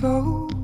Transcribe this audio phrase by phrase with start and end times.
[0.00, 0.59] told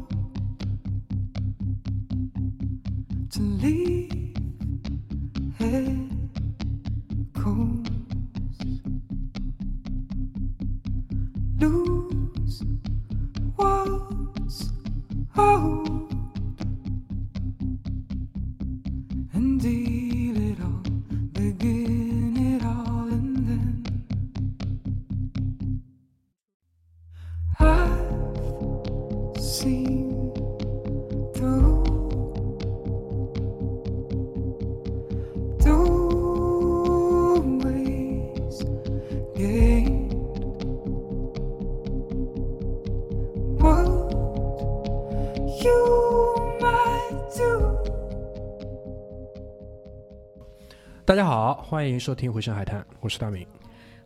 [51.69, 53.45] 欢迎收听《回声海滩》，我是大明。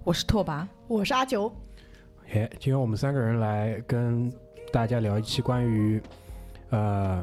[0.03, 1.55] 我是拓跋，我是阿九，
[2.27, 4.33] 嘿，今天我们三个人来跟
[4.73, 6.01] 大家聊一期关于
[6.71, 7.23] 呃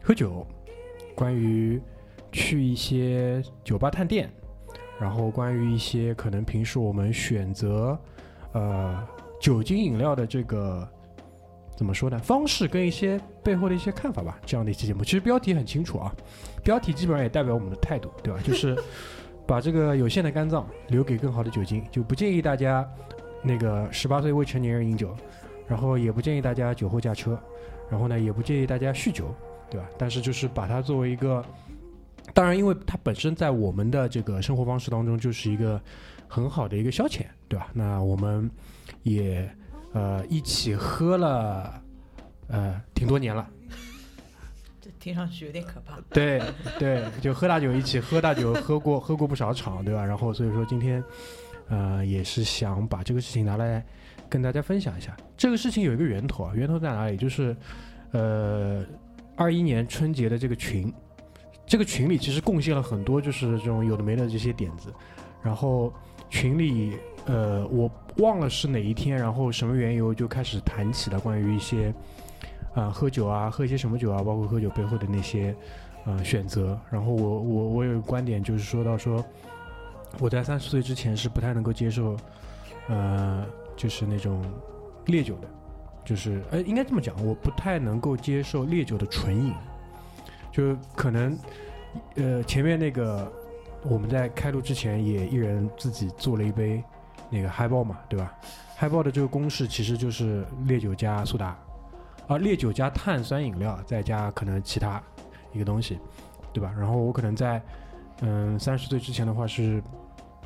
[0.00, 0.46] 喝酒，
[1.16, 1.82] 关于
[2.30, 4.32] 去一些酒吧探店，
[5.00, 7.98] 然后关于一些可能平时我们选择
[8.52, 9.04] 呃
[9.40, 10.88] 酒精饮料的这个
[11.76, 14.38] 怎么说呢方式跟一些背后的一些看法吧。
[14.46, 16.14] 这样的一期节目，其实标题很清楚啊，
[16.62, 18.38] 标题基本上也代表我们的态度，对吧？
[18.44, 18.80] 就是
[19.46, 22.88] 把这个有限的肝脏留给更好的酒精，就不建议大家
[23.42, 25.14] 那个十八岁未成年人饮酒，
[25.68, 27.38] 然后也不建议大家酒后驾车，
[27.90, 29.34] 然后呢也不建议大家酗酒，
[29.70, 29.86] 对吧？
[29.98, 31.44] 但是就是把它作为一个，
[32.32, 35.80] 当然因为它本身在我们的这个生活方式当中就是一个
[36.26, 37.68] 很好的一个消遣，对吧？
[37.74, 38.50] 那我们
[39.02, 39.48] 也
[39.92, 41.82] 呃一起喝了
[42.48, 43.46] 呃挺多年了。
[45.04, 45.98] 听上去有点可怕。
[46.08, 46.40] 对
[46.78, 50.02] 对，就喝大酒一起喝大酒，喝过喝过不少场，对吧？
[50.02, 51.04] 然后所以说今天，
[51.68, 53.84] 呃，也是想把这个事情拿来
[54.30, 55.14] 跟大家分享一下。
[55.36, 57.18] 这个事情有一个源头啊，源头在哪里？
[57.18, 57.54] 就是
[58.12, 58.82] 呃，
[59.36, 60.90] 二一年春节的这个群，
[61.66, 64.90] 这个群里其实贡献了很多就是这种有的没的这些点子。
[65.42, 65.92] 然后
[66.30, 71.92] 群里呃，我忘了是哪一天，然后什么缘由就开始谈起了关于一些。
[72.74, 75.54] 啊、喝酒啊，喝一些什么酒啊，包括喝酒背后的那些
[76.04, 76.78] 呃选择。
[76.90, 79.24] 然后我我我有一个观点，就是说到说，
[80.18, 82.16] 我在三十岁之前是不太能够接受，
[82.88, 83.46] 呃，
[83.76, 84.44] 就是那种
[85.06, 85.48] 烈酒的，
[86.04, 89.54] 就是呃应该这么讲，我不太能够接受烈酒的纯饮，
[90.50, 91.38] 就可能
[92.16, 93.32] 呃前面那个
[93.82, 96.82] 我们在开录之前也一人自己做了一杯
[97.30, 98.34] 那个嗨爆嘛，对吧？
[98.76, 101.56] 嗨爆的这个公式其实就是烈酒加苏打。
[102.26, 105.02] 啊，烈酒加碳酸饮料，再加可能其他
[105.52, 105.98] 一个东西，
[106.52, 106.72] 对吧？
[106.78, 107.62] 然后我可能在
[108.20, 109.82] 嗯三十岁之前的话是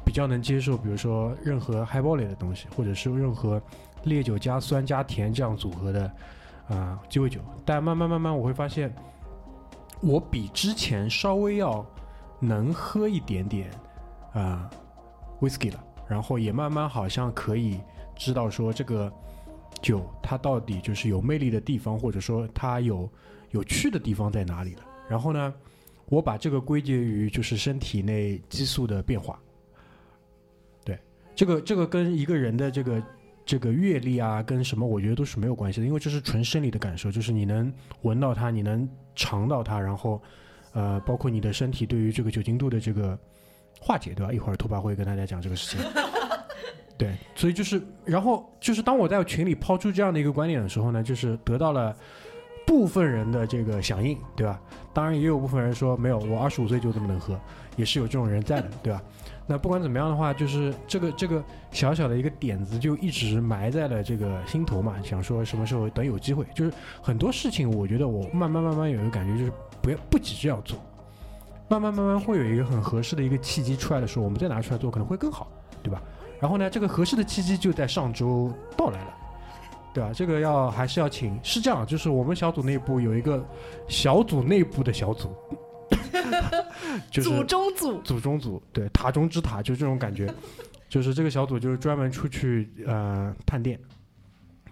[0.04, 3.62] 比较能接受，比如说任何 highball 类的东西，或者是任何
[4.02, 6.10] 烈酒加酸加甜这样组合的
[6.68, 7.40] 啊鸡尾酒。
[7.64, 8.92] 但慢慢慢慢我会发现，
[10.00, 11.86] 我比之前稍微要
[12.40, 13.70] 能喝一点点
[14.32, 14.68] 啊
[15.40, 17.80] whisky 了，然后也慢慢好像可以
[18.16, 19.12] 知道说这个。
[19.80, 23.10] 酒它到底就是有魅力的地方，或者说它有
[23.50, 24.82] 有趣的地方在哪里了？
[25.08, 25.54] 然后呢，
[26.06, 29.38] 我把这个归结于就是身体内激素的变化。
[30.84, 30.98] 对，
[31.34, 33.02] 这个这个跟一个人的这个
[33.46, 37.72] 这个阅历啊，跟什么我觉得都是没有关系的，因为这是纯生理的感受，就是你能
[38.02, 40.20] 闻到它，你能尝到它，然后
[40.72, 43.18] 呃，包括你的身体对于这个酒精度的这个
[43.80, 44.32] 化解，对吧？
[44.32, 45.86] 一会儿拓跋会跟大家讲这个事情。
[46.98, 51.94] 对，所以就是，然后就是当我在群里抛出这样的一个观点的时候呢，就是得到了
[52.66, 54.60] 部分人的这个响应，对吧？
[54.92, 57.38] 当然也有部分人说没有，我二十五岁就这么能喝，
[57.76, 59.00] 也是有这种人在的，对吧？
[59.47, 70.76] 那不管怎么样的话，就是这个这个小小的一个点子就一直埋在了这个心头嘛，想说什么时候等有机会，就是很多事情，我觉得我慢慢慢慢有一个感觉，就是不要不急着要做，
[71.69, 75.47] 慢慢慢慢会有一个很合适的一个契机出来的时候，我们再拿出来做可能会更好，
[75.82, 76.02] 对吧？
[76.40, 79.14] 然后呢，这个合适的契机就在上周到来了，
[79.93, 80.11] 对吧？
[80.14, 83.44] 这个要还是要请，是这样，就是我们小组内部有一个
[83.88, 85.35] 小组内部的小组，
[87.11, 90.32] 就是祖宗组，组中组，对，塔中之塔，就这种感觉，
[90.88, 93.79] 就是这个小组就是专门出去呃探店，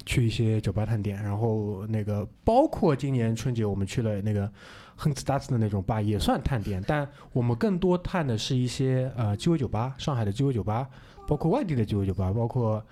[0.05, 4.51] 去一些酒吧探店，然后那个包括今年春节我们去了那个
[4.97, 10.89] 亨斯达斯的那种吧，也算探店，但我们更多探的是一些呃鸡尾酒吧，上海的鸡尾酒吧。
[11.29, 12.85] 包括外地的鸡尾酒吧，包括，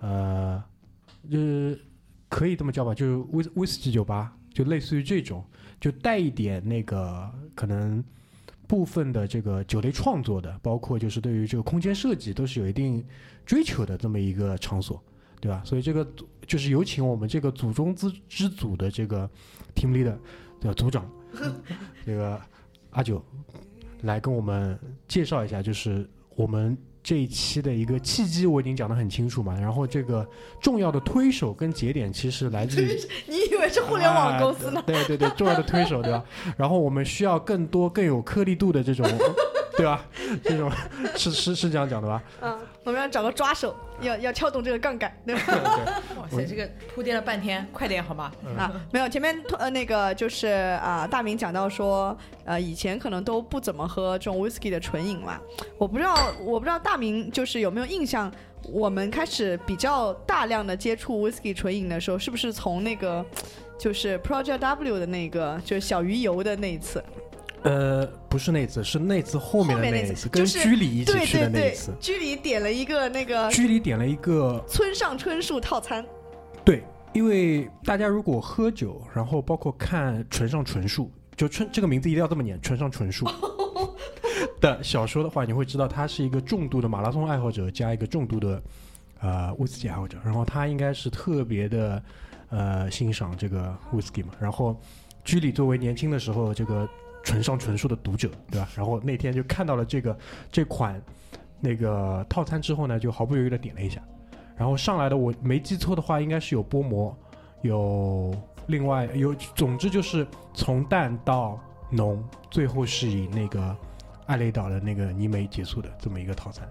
[0.00, 0.62] 呃，
[1.30, 1.78] 就是
[2.28, 5.44] 可以这么叫吧，就是威威士忌酒吧，就类似于这种，
[5.80, 8.02] 就带一点那个可能
[8.66, 13.04] 部分的这个酒类创作的，包括就是对于这个空间设计都是有一定
[13.44, 15.02] 追求的这么一个场所。
[15.42, 15.62] 对吧？
[15.64, 16.06] 所以这个
[16.46, 19.26] 就是有请我们这个组中之之组的这个
[19.74, 20.14] team leader
[20.60, 21.10] 的组长，
[22.06, 22.40] 这个
[22.90, 23.22] 阿九
[24.02, 29.58] 来跟我们介绍一下，就是我们这一期的一个契机，我已经讲得很清楚嘛。
[29.58, 30.26] 然后这个
[30.60, 32.86] 重要的推手跟节点其实来自于
[33.26, 34.80] 你以为是互联网公司呢？
[34.80, 36.24] 啊对对对，重要的推手，对吧？
[36.56, 39.06] 然后我们需要更多更有颗粒度的这种，
[39.80, 40.04] 对吧？
[40.44, 40.70] 这种
[41.16, 42.22] 是是是这样讲的吧？
[42.42, 45.42] 嗯，我们要找个抓手，要要撬动这个杠杆，对吧？
[45.46, 45.94] 对对。
[46.20, 48.30] 哇塞，这个铺垫了半天，快点好吗？
[48.58, 50.48] 啊，没有，前面呃那个就是
[50.82, 55.40] 啊、大明讲到说，呃，以前可能都不怎么喝这种 whisky 的纯饮嘛。
[55.78, 58.30] 我不知道，我不知道大明就是有没有印象，
[58.64, 63.24] 我们开始比较大量的接触 whisky 纯饮的时候，是不是从那个
[63.78, 67.02] 就是 Project W 的那个就是小鱼油的那一次？
[67.62, 76.04] 呃，不是那次，是那次后面的那一次，跟居里一起去的那一次。，居里点了一个那个居里点了一个村上春树套餐，
[76.64, 83.28] 对，因为大家如果喝酒，然后包括看村上春树，就春这个名字一定要这么念，村上春树
[84.58, 88.62] 的小说的话，你会知道他是一个重度的马拉松爱好者加一个重度的
[89.20, 92.02] 呃威士忌爱好者，然后他应该是特别的
[92.48, 94.74] 呃欣赏这个威士忌嘛，然后
[95.24, 96.88] 居里作为年轻的时候这个
[97.22, 98.68] 纯上纯数的读者，对吧？
[98.74, 100.16] 然后那天就看到了这个
[100.50, 101.00] 这款
[101.60, 104.02] 那个套餐之后呢，就毫不犹豫的点了一下。
[104.56, 107.16] 然后上来的我没记错的话，应该是有波膜，
[107.62, 108.34] 有
[108.66, 111.58] 另外有，总之就是从淡到
[111.90, 113.74] 浓，最后是以那个
[114.26, 116.68] 艾雷岛的那个泥煤结束的这么一个套餐。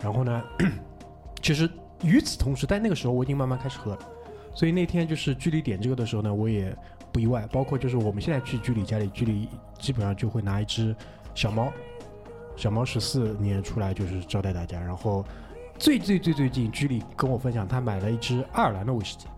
[0.00, 0.42] 然后呢，
[1.42, 1.68] 其实
[2.02, 3.98] 与此同时，在那个时候我已经慢慢开始喝了，
[4.54, 6.74] 所以那天就是距离点这个的时候呢，我也
[7.12, 7.46] 不意外。
[7.52, 10.94] 包括就是我们现在去居里家里，居里基本上就会拿一只
[11.34, 11.72] 小猫，
[12.56, 15.24] 小猫十四年出来就是招待大家，然后。
[15.80, 19.28] 最最最最近，居里跟我分享，他买了一只爱尔兰的威士忌，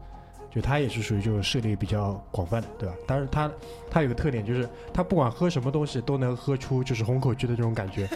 [0.51, 2.95] 就他也是属于就是涉猎比较广泛的，对吧？
[3.07, 3.53] 但是他
[3.91, 8.07] 他有个特点，就是他不管喝什么东西都能喝出就是红口区的这种感觉，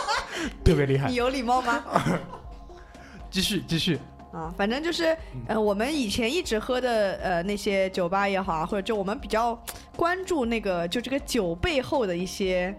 [0.62, 1.14] 特别厉害你。
[1.14, 1.82] 有礼貌吗？
[3.30, 3.98] 继 续继续，
[4.32, 9.56] 啊，反正就是呃，我们以前一直喝的呃那些酒吧也好啊，或者就我们比较
[9.94, 12.74] 关注那个就这个酒背后的一些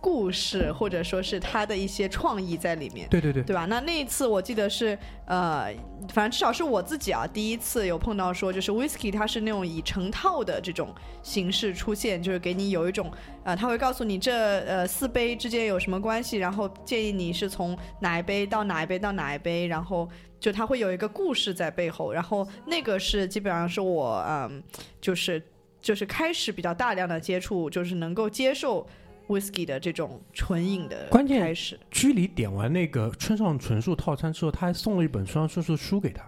[0.00, 3.06] 故事，或者说是它的一些创意在里面。
[3.10, 3.66] 对对对，对吧？
[3.66, 5.66] 那那一次我记得是，呃，
[6.12, 10.88] 反正至少是我自己啊，第一次有碰到说，就是 whisky 它是那种以成套的这种
[11.22, 13.12] 形式出现，就是给你有一种，
[13.44, 20.08] 呃，他会告诉你这呃四杯之间有什么关系，然后建议你是从哪一杯到哪一杯到哪一杯，然后
[20.40, 24.60] 就它会有一个故事在背后，然后那个是基本上是我嗯，
[25.00, 25.40] 就是
[25.80, 28.86] 就是开始比较大量的接触，就是能够接受
[29.28, 31.78] whisky 的这种纯饮的关键开始。
[31.90, 36.24] 居里点完那个村上纯树套餐之后，他还送了一本村上春树书给他。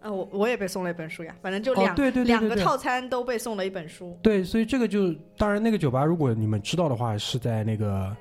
[0.00, 4.16] 呃，我我也被送了一本书呀，反正就哦两、对对两个套餐都被送了一本书。
[4.22, 8.16] 对，所以这个就当然那个酒吧，如果你们知道的话，是在那个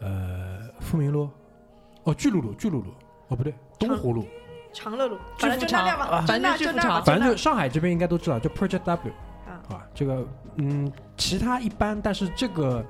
[0.00, 1.28] 呃富民路，
[2.04, 2.92] 哦巨鹿路，巨鹿路，
[3.28, 4.26] 哦不对，东湖路，
[4.78, 9.12] 长乐路，反正就那富场样吧，反正就那吧，反正就上海这边应该都知道，就 Project W
[9.46, 10.24] 啊啊，这个
[10.56, 12.84] 嗯，其他一般，但是这个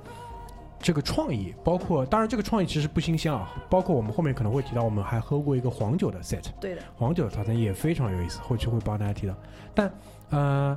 [0.78, 9.34] 这个创意，包括当然这个创意其实不新鲜啊，包括我们后面可能会提到，我们还喝过一个黄酒的 set，对的，黄酒的套餐也非常有意思，后期会帮大家提到。
[9.74, 9.90] 但
[10.30, 10.76] 呃，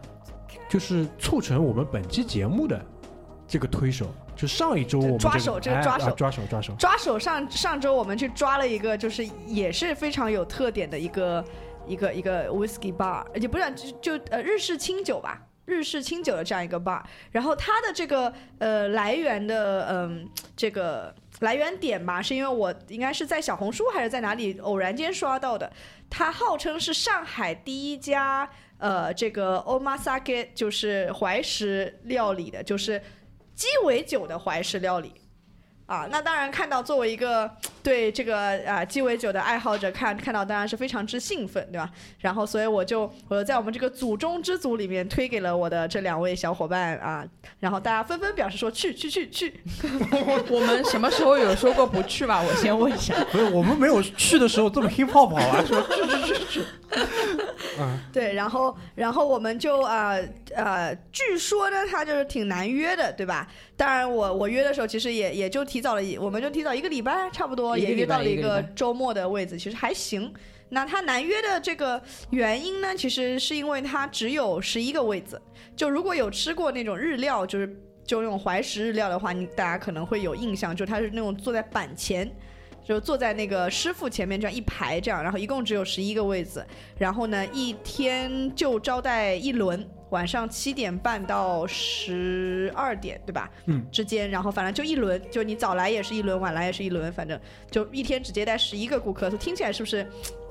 [0.69, 2.81] 就是促成我们本期节目的
[3.47, 4.07] 这个推手，
[4.41, 11.45] 就上一周我们、这个、抓手这个哎抓手啊抓手抓手，抓手上上周我们去抓了一个，就是也是非常有特点的一个
[11.85, 13.71] 一个一个 whisky bar，也不是
[14.01, 15.43] 就就呃日式清酒吧。
[15.65, 25.71] 日式清酒的这样一个 bar，然后它的这个呃来源的嗯、这个来源点吧，是因为我应该是在小红书还是在哪里偶然间刷到的，
[26.09, 33.01] 它号称是上海第一家呃这个 omasake 就是怀石料理的，就是
[33.61, 35.13] 鸡尾酒的怀石料理。
[35.85, 37.51] 啊，那当然看到作为一个
[37.83, 41.89] 对这个啊鸡尾酒的爱好者看看到当然是非常之兴奋，对吧？
[42.19, 47.25] 然后所以我就我就在我们这个组中之组里面推给了我的这两位小伙伴啊，
[47.59, 49.53] 然后大家纷纷表示说去去去去，
[50.49, 52.41] 我们什么时候有说过不去吧？
[52.41, 53.13] 我先问一下。
[53.29, 56.63] 不是我们没有去的时候这么 hip hop 好啊，说去去去去，
[57.81, 60.23] 啊， 对，然后然后我们就呃
[60.55, 63.47] 呃，据说呢他就是挺难约的，对吧？
[63.75, 70.33] 当然我我约的时候其实也也就提早了一，我们就提早一个礼拜差不多，也约到了一一个周末的位置，其实还行。
[70.69, 75.41] 那他难约的这个原因呢，其实是因为他只有十一个位子。
[75.75, 77.67] 就如果有吃过那种日料，就是
[78.05, 82.29] 就那种怀石日料的话，你大家可能会有印象，就他是那种坐在板前，
[82.83, 86.65] 就坐在那个师傅前面这样一排这样，然后一共只有十一个位子，
[86.97, 93.49] 然后呢一天就招待一轮，晚上七点半到十二点，对吧？
[93.65, 100.05] 嗯，之间，然后反正就一轮，就你早来也是一轮，晚来也是一轮，反正就一天只接待十一个顾客，听起来是不是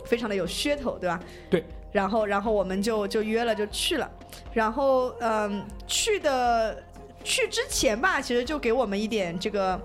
[0.05, 1.21] 非常的有噱头，对吧？
[1.51, 1.65] 对。
[1.93, 4.09] 然后，然后我们就就约了，就去了。
[4.53, 6.81] 然后，嗯，去的
[7.25, 9.81] 去之前吧，其实就给我们一点这个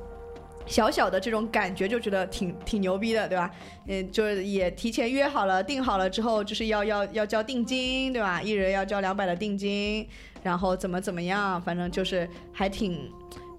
[0.65, 3.51] 小小的这种感觉，就觉得挺挺牛逼的，对吧？
[3.87, 8.41] 嗯，就是也提前约好了，定好了之后，就是要要要交定金，对吧？
[8.41, 10.07] 一人要交两百的定金，
[10.43, 13.11] 然后怎么怎么样，反正就是还挺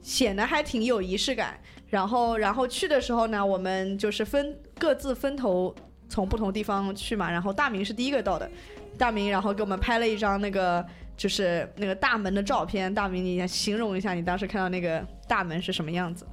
[0.02, 1.58] 显得还挺有仪式感。
[1.88, 5.75] 然后，然后去的时候呢，我们就是分各自分头。
[6.08, 8.48] 从不同地方去嘛，然后大明是第一个到的，
[8.96, 10.86] 大明然后给我们拍了一张那个
[11.16, 12.94] 就是那个大门的照片。
[12.94, 16.25] 大明，你形容一下你当时看到那个大门是什么样子？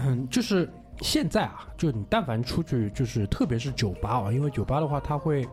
[0.30, 0.70] 就是
[1.00, 5.46] 现在啊，就你但凡出去，就是特别是酒吧啊，因为酒吧的话，它会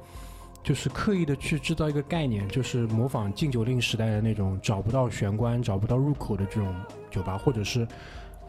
[0.62, 6.74] 就是刻意的去制造一个概念，就是模仿禁酒令时代的那种找不到玄关、找不到入口的这种
[7.10, 7.88] 酒吧，或者是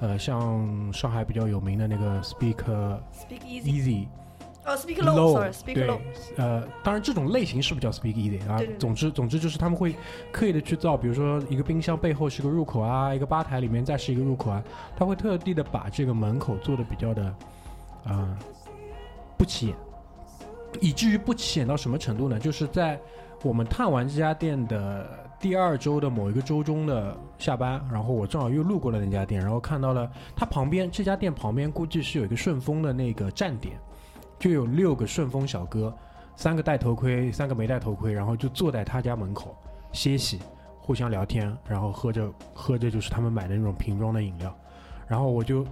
[0.01, 4.07] 呃像上海比较有名的那个 Speak Speak Easy。
[4.67, 5.99] 哦，speak low，sorry，speak low。
[6.37, 8.59] 呃，当然这种类型是不是叫 speak easy 啊？
[8.59, 8.77] 对对。
[8.77, 9.97] 总之，总之就是他们会
[10.31, 14.63] 刻意的去造，比如说一个冰箱背后是个入口啊，一个吧台里面再是一个入口啊，
[14.97, 17.35] 他会特地的把这个门口做的比较的，
[18.05, 18.37] 啊，
[19.39, 19.77] 不起眼，
[20.81, 22.39] 以至于不起眼到什么程度呢？
[22.39, 23.01] 就是在
[23.43, 25.09] 我们探完这家店的
[25.41, 33.75] 第二周的某一个周中的下班，然后我正好又路过了那家店，然后看到了它旁边这家店旁边估计是有一个顺丰的那个站点。
[34.41, 35.95] 就有六个顺丰小哥，
[36.35, 39.55] 三个戴头盔，三个没戴头盔，然后就坐在他家门口
[39.93, 40.41] 歇息，
[40.81, 44.59] 互相聊天，然后喝着喝着就是他们买的那种瓶装的饮料，
[45.07, 45.63] 然后我就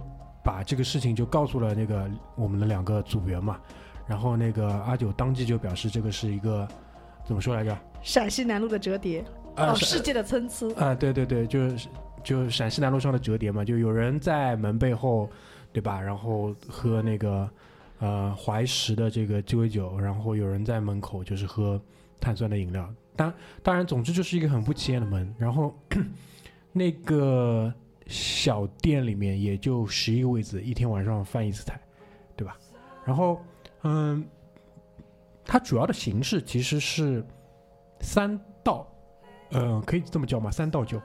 [0.43, 3.59] 把这个事情就告诉了那个我们的两个组员嘛，
[4.05, 6.67] 然后那个阿九当即就表示这个是一个
[7.25, 7.75] 怎么说来着？
[8.03, 11.89] 陕西南路的折叠哦，世界的参差啊，对对对，就是
[12.23, 15.27] 就陕西南路上的折叠嘛，就有人在门背后，
[15.73, 15.99] 对吧？
[15.99, 17.49] 然后喝那个。
[17.99, 21.79] 呃，怀石的这个鸡尾酒，然后有人在门口就是喝
[22.17, 25.35] 碳酸的饮料，当当然，总之就是一个很不起眼的门。
[25.37, 25.77] 然后
[26.71, 27.73] 那个
[28.07, 31.77] 小店里面也就十一个位子，一天晚上翻一次台，
[32.37, 32.57] 对吧？
[33.03, 33.41] 然后，
[33.83, 34.25] 嗯，
[35.43, 37.21] 它主要的形式其实是
[37.99, 38.87] 三道，
[39.51, 40.49] 呃，可以这么叫吗？
[40.49, 41.01] 三道酒，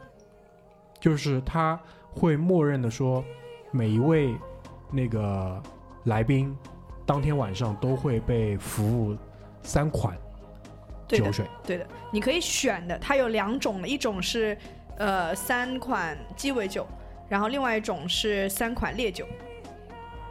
[1.00, 1.80] 就是他
[2.12, 3.24] 会默认的说，
[3.72, 4.32] 每一位
[4.92, 5.60] 那个
[6.04, 6.56] 来宾。
[7.06, 9.16] 当天晚上都会被服务
[9.62, 10.16] 三款
[11.08, 14.56] 酒水，对的，你可以选的，它有两种，一种是
[14.96, 16.86] 呃三款鸡尾酒，
[17.28, 19.26] 然后另外一种是三款烈酒。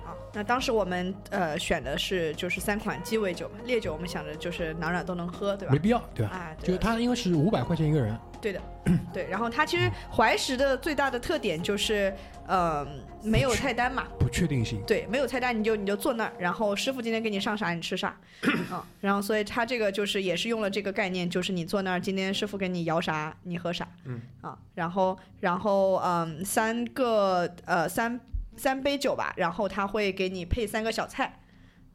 [0.03, 5.74] 啊，那当时我们呃选的是就是三款鸡尾酒嘛，烈酒我们想着就是哪哪都能喝，对吧？
[5.74, 6.32] 没必要，对吧？
[6.34, 8.62] 啊，就它应该是五百块钱一个人，对的，
[9.12, 9.28] 对。
[9.32, 12.14] 然后它其实怀石的最大的特点就是。
[12.46, 12.86] 呃，
[13.24, 14.06] 没有菜单嘛？
[14.20, 14.84] 不确定性。
[14.86, 18.20] 对，没有菜单，你就你就坐那儿，然后师傅今天给你上啥，你吃啥，
[18.70, 28.20] 啊， 然后所以他这个就是也是用了这个概念，就是你坐那儿，今天师傅给你摇啥，你喝啥，嗯，啊，然后然后嗯，三个呃三
[28.58, 31.40] 三杯酒吧，然后他会给你配三个小菜，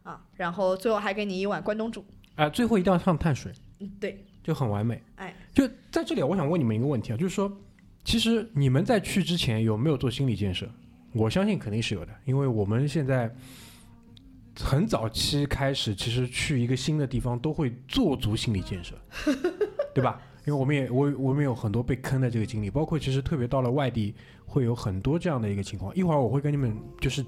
[0.04, 2.02] 啊，然后最后还给你一碗关东煮，
[2.36, 7.54] 啊，最后一定要上碳水，嗯，对，就很完美，哎，就在这里，我想问你们一个问题啊，就是说。
[8.04, 10.66] 其实你们在去之前有没有做心理建设？
[11.12, 13.30] 我相信肯定是有的，因为我们现在
[14.58, 18.94] 很早期开始，其实去一个新的地方都会做足心理建设，
[19.94, 20.22] 对吧？
[20.46, 24.14] 因为我们也我我们有很多被坑的这个经历，包括其实特别到了外地
[24.46, 25.94] 会有很多这样的一个情况。
[25.94, 27.22] 一会儿我会跟你们就是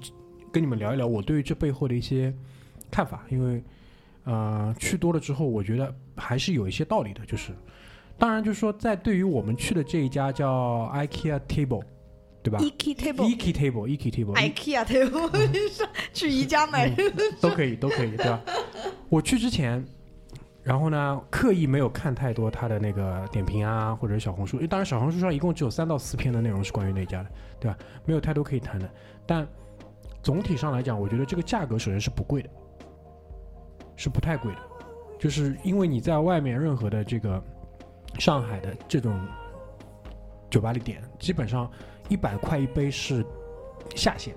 [0.51, 2.33] 跟你们聊一聊我对于这背后的一些
[2.89, 3.63] 看法，因为
[4.23, 7.51] 呃去多了之后，我觉得还是有一些道理的，就是。
[8.17, 11.81] 当然，就是说，在对于我们去的这一家叫 IKEA Table，
[12.43, 16.87] 对吧？IKEA Table，IKEA Table，IKEA Table，IKEA Table， 去宜家买
[17.41, 18.39] 都可以，都可以，对吧？
[19.09, 19.83] 我去之前，
[20.61, 24.57] 然后呢，刻意没有看太多他的那个点评啊，或者小红书。
[24.57, 27.77] 因为当然，小红书上一共只有三到四篇的内容是关于那家的，对吧？
[28.05, 28.87] 没有太多可以谈的。
[29.25, 29.47] 但
[30.21, 32.49] 总体上来讲，我觉得这个价格首先是不贵的，
[33.95, 34.59] 是不太贵的，
[35.21, 37.41] 就是因为你在外面任何的这个。
[38.19, 39.17] 上海的这种
[40.49, 41.71] 酒吧里点，基本上
[42.09, 43.25] 一百块一杯是
[43.95, 44.35] 下限，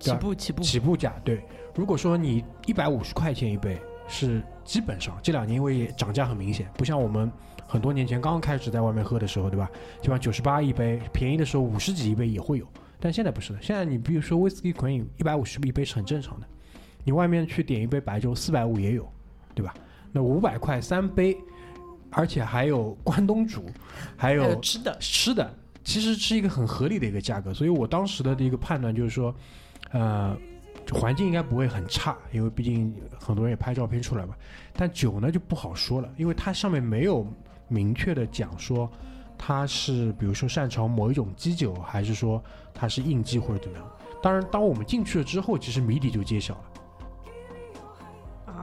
[0.00, 1.14] 起步起步起步价。
[1.24, 1.40] 对，
[1.72, 7.30] 如果说你一百五十块钱一杯，是基本上这两年因为涨价很明显，不像我们
[7.64, 9.70] 很多年前刚刚开始在外面喝的时候，对吧？
[10.02, 12.66] 基本上九十八一杯，便宜的时候五十几一杯也会有。
[12.98, 16.46] 但现在不是了，现在你比如说威士忌款饮一百五十一杯是很正常的，
[17.04, 19.08] 你外面去点一杯白粥四百五也有，
[19.54, 19.72] 对吧？
[20.16, 21.36] 那五百块三杯，
[22.10, 23.66] 而且还有关东煮，
[24.16, 25.54] 还还有有吃的，吃的，
[25.84, 29.34] 其实是一个很合理的一个价格，所以我当时的一个判断就是说，
[29.90, 30.34] 呃，
[30.90, 34.34] 环境应该不会很差，因为毕竟很多人也拍照片出来嘛。
[34.72, 37.26] 但酒呢就不好说了，因为它上面没有
[37.68, 38.90] 明确的讲说
[39.36, 42.42] 它是比如说擅长某一种基酒，还是说
[42.72, 43.86] 它是应季或者怎么样。
[44.22, 46.62] 当然，当我们进去了之后，其实谜底就揭晓了。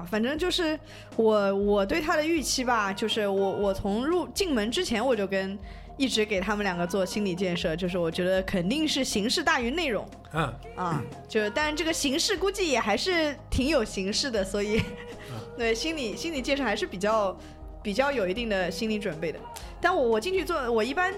[0.03, 0.79] 啊，反正就是
[1.15, 5.57] 我我对他的预期吧，就是我我从入进门之前我就跟
[5.97, 14.81] 一直给他们两个做心理建设，就是我觉得肯定是形式大于内容嗯，啊，就但是这个形式估计也还是挺有形式的，所以
[15.57, 17.37] 对心理心理建设还是比较
[17.81, 19.39] 比较有一定的心理准备的。
[19.79, 21.13] 但我我进去做，我一般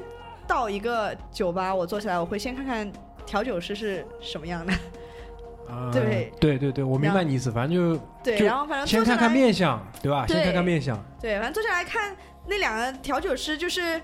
[0.45, 2.91] 到一个酒吧，我坐下来我会先看看
[3.25, 4.73] 调酒师是什么样的，
[5.67, 10.25] 呃对对对对，我明白你意思，反正就对，然后反正先看看面相，对吧？
[10.27, 10.97] 先看看面相。
[11.19, 12.15] 对，反正坐下来看
[12.47, 14.01] 那两个调酒师，就是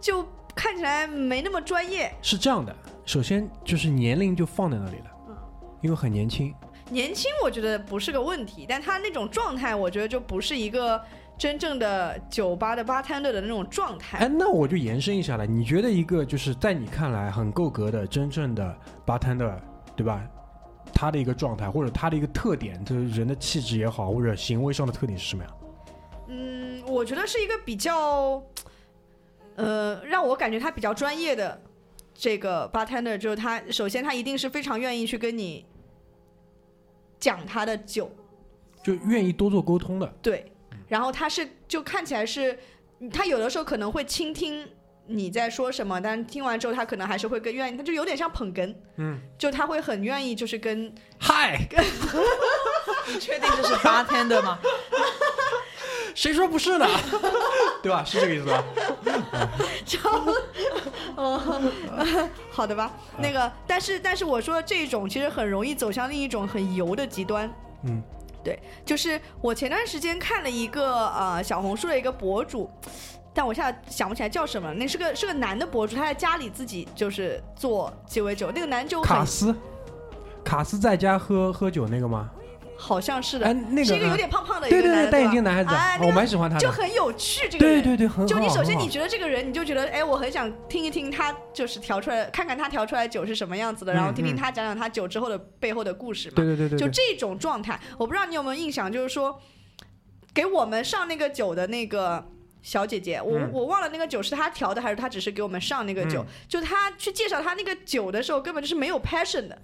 [0.00, 2.12] 就看起来没那么专业。
[2.20, 2.74] 是这样的，
[3.04, 5.36] 首先就是年龄就放在那里了，嗯
[5.80, 6.52] 因为很年轻。
[6.90, 11.00] 年轻我觉得不是个问题，但他那种状态，我觉得就不是一个
[11.36, 14.18] 真正的酒吧的 bartender 的那种状态。
[14.18, 19.54] 哎，那我就延伸一下了，你觉得一个就是在你看来很够格的真正的 bartender，
[19.94, 20.20] 对吧？
[20.98, 25.58] 他的一个状态或者他的一个特点，就是人的气质也好，或者行为上的特点是什么样？
[26.26, 28.42] 嗯，我觉得是一个比较，
[29.54, 31.62] 呃，让我感觉他比较专业的
[32.12, 35.64] 这个 bartender，就是他首先他一定是非常愿意去跟你
[37.20, 38.10] 讲他的酒，
[38.82, 40.14] 就愿意多做沟通的。
[40.20, 40.50] 对，
[40.88, 42.58] 然后他是就看起来是，
[43.12, 44.68] 他有的时候可能会倾听
[45.08, 51.58] 你在说什么，但听完之后他可能还是会更愿意，他就有点像捧哏，嗯，就他会很愿意就是跟嗨，
[53.08, 54.58] 你确定这是 bartender 吗？
[56.14, 56.86] 谁说不是呢？
[57.82, 58.04] 对吧？
[58.04, 58.62] 是这个意思吧？
[59.84, 59.98] 就，
[61.16, 67.48] 嗯，好的吧，那个，但是但是我说这种其实很容易走向另一种很油的极端。
[67.84, 68.02] 嗯，
[68.42, 72.68] 对，就是我前段时间看了一个呃小红书的一个博主，
[73.38, 79.54] 但我现在想不起来叫什么了，那是个是个男的博主，他在家里自己就是做鸡尾酒，那个男就卡斯，
[80.42, 82.28] 卡斯在家喝喝酒那个吗？
[82.76, 86.60] 好像是的，哎，那个是一个有呃点胖胖的一个男的，对对对，戴眼吧镜男孩子，我那个蛮喜欢他的。
[86.60, 87.80] 就很有趣，这个人。
[87.80, 96.34] 对对对，很就你首先你觉得这个人，你就觉得哎，我很想听一听他就是调出来，看看他调出来的酒是什么样子的，然后听听嗯他讲讲他酒之后的背后的故事嘛。
[96.34, 99.40] 对对，对就这种状态，我不知道你有没有印象，就是说
[100.34, 102.24] 给我们上那个酒的那个
[102.62, 103.50] 小姐姐，我、嗯。
[103.52, 106.22] 我忘了那个酒是她调的，还是她只是给我们上那个酒。
[106.22, 106.26] 嗯。
[106.48, 109.60] 就她去介绍她那个酒的时候，根本就是没有 passion 的，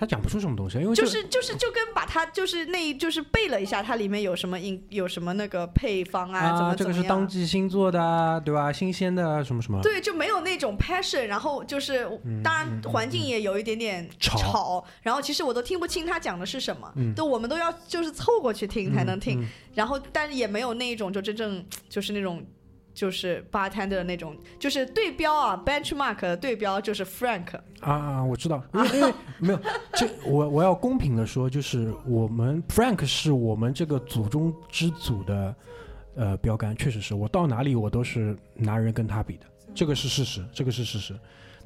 [0.00, 7.02] 他讲不出什么东西，因为就是就是就跟把它就是那就是背了一下，它里面有什么饮有什么那个配方啊，怎么这个是。
[7.02, 8.72] 当季新做的啊，对吧？
[8.72, 9.78] 新鲜的啊什么什么。
[9.82, 22.42] 对，就没有那种 passion，然后就是，嗯当然环境也有一点点吵吵，然后其实我都听不清他讲的是什么，嗯都我们都要就是凑过去听才能听，然后但是也没有那一种就真正就是那种
[22.92, 29.60] 就是 bartender 的那种，就是对标啊，benchmark 的对标就是 Frank，啊啊，我知道，因为因为 没有
[29.94, 35.54] 这，我我要公平的说，就是我们 Frank 是我们这个祖宗之祖的
[36.16, 41.14] 呃标杆，确实是我到哪里我都是拿人跟他比的，这个是事实，这个是事实。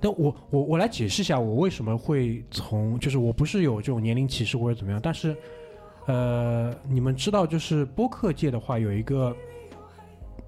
[0.01, 5.35] 但我我我来解释一下，我为什么会从就是我不是有这种年龄歧视或者怎么样，但是
[6.07, 9.35] 呃，你们知道，就是播客界的话，有一个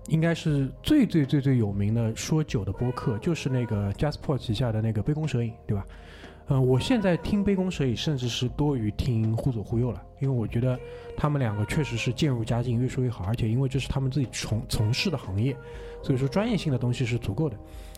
[0.09, 5.87] 应该是最最最最有名的说酒的播客，就是那个 JustPod 旗下的那个杯弓蛇影，对吧？
[6.49, 10.79] 嗯、我现在听杯弓蛇影，甚至是多于听忽左忽右了，因为我觉得
[11.17, 15.57] 他们两个确实是渐入佳境，越说越好，而且因为这是他们自己从从事的行业，
[16.05, 17.57] 所以说专业性的东西是足够的。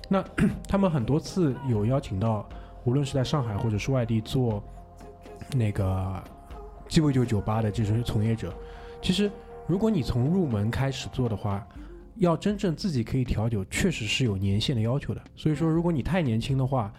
[0.09, 0.25] 那
[0.67, 2.49] 他们很多次有邀请到，
[2.85, 4.63] 无论是在上海或者是外地做
[5.55, 6.25] 那个
[6.89, 8.51] 鸡尾酒酒吧的这些从业者，
[9.03, 9.31] 其实
[9.67, 11.69] 如果你从入门开始做的话，
[12.19, 15.23] 要真正自己可以调酒，确实是有年限的要求的。
[15.37, 16.93] 所以说，如果你太年轻的话，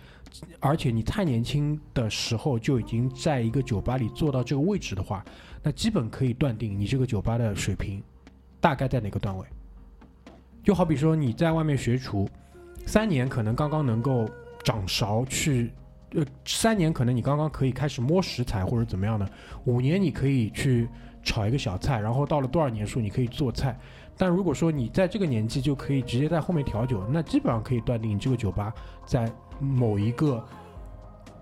[0.59, 5.25] 而且你太年轻的时候就已经在一个酒吧里做到这个位置的话，
[5.61, 8.01] 那基本可以断定你这个酒吧的水平
[8.61, 9.45] 大概在哪个段位。
[10.63, 12.29] 就好比说你在外面学厨，
[12.85, 14.29] 三年可能刚刚能够
[14.63, 15.71] 掌勺去，
[16.13, 19.29] 呃，三年可能你刚刚可以开始摸食材或者怎么样的，
[19.65, 20.87] 五年你可以去
[21.23, 23.77] 炒一个小菜，然后到了多少年数你可以做菜。
[24.19, 28.73] 但如果说你在这个年纪就可以直接在后面调酒，那基本上可以断定这个酒吧
[29.05, 30.43] 在某一个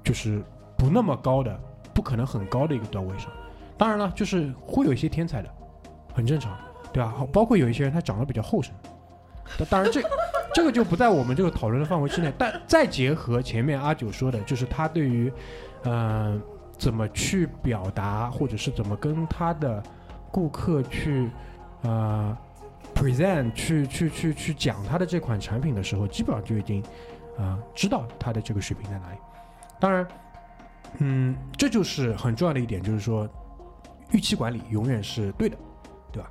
[0.04, 0.44] 就是
[0.78, 1.60] 不那么高的，
[1.92, 3.32] 不可能很高的一个段位上。
[3.76, 5.50] 当然了，就是会有一些天才的，
[6.14, 6.56] 很正常，
[6.94, 7.16] 对吧？
[7.34, 8.70] 包括有一些人他长得比较厚实，
[9.58, 10.04] 但当然这
[10.54, 12.32] 这个就不在我们这个讨论的范围之内。
[12.38, 15.34] 但再结合前面阿九说的，就是他对于
[15.84, 16.40] 嗯、
[16.78, 19.82] 怎么去表达，或者是怎么跟他的
[20.32, 21.30] 顾客去
[21.82, 22.38] 呃
[22.98, 26.82] present 去去去去讲他的这款产品的时候，基本上就已经
[27.38, 29.18] 啊、呃知道他的这个水平在哪里。
[29.80, 30.08] 当然，
[30.98, 33.30] 嗯，这就是很重要的一点，就是说
[34.12, 35.56] 预期管理永远是对的，
[36.12, 36.30] 对吧？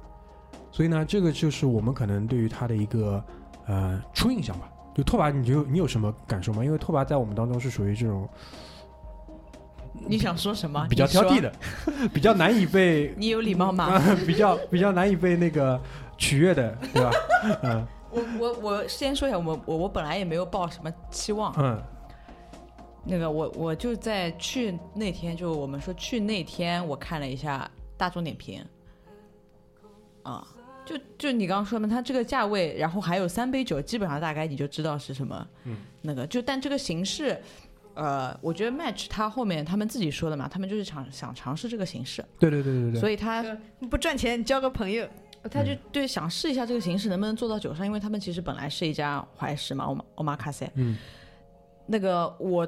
[0.73, 3.25] 所以呢，这个就是我们可能对于他的一个
[3.67, 4.69] 呃初印象吧。
[4.95, 6.65] 就拓跋，你就你有什么感受吗？
[6.65, 8.29] 因为拓跋在我们当中是属于这种
[10.09, 10.87] 你想说什么？
[10.89, 11.53] 比较挑剔的，
[12.13, 13.85] 比较难以被你有礼貌吗？
[13.93, 15.81] 啊， 比较比较难以被那个
[16.17, 17.13] 取悦的，对吧？
[17.63, 21.55] 嗯我我我先说一下，我我我本来也没有抱什么期望。
[21.59, 21.83] 嗯
[23.09, 28.65] 那个我我就在去那天，就我们说去那天，我看了一下大众点评，
[30.25, 30.45] 啊，
[30.85, 37.41] 就就你刚刚说的，它这个价位，然后还有三杯酒，基本上大概你就知道是什么，嗯，那个就但这个形式，
[37.95, 43.45] 呃，我觉得 Match 他后面他们自己说的嘛，他们就是想想尝试这个形式，对对对对对，所以他
[43.89, 45.07] 不赚钱，交个朋友。
[45.49, 50.97] 他就对想试一下这个形式能不能做到酒上，因为他们其实本来是一家怀石嘛，欧马欧玛卡塞，嗯
[51.87, 52.67] 那个我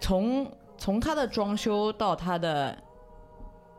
[0.00, 2.76] 从从他的装修到他的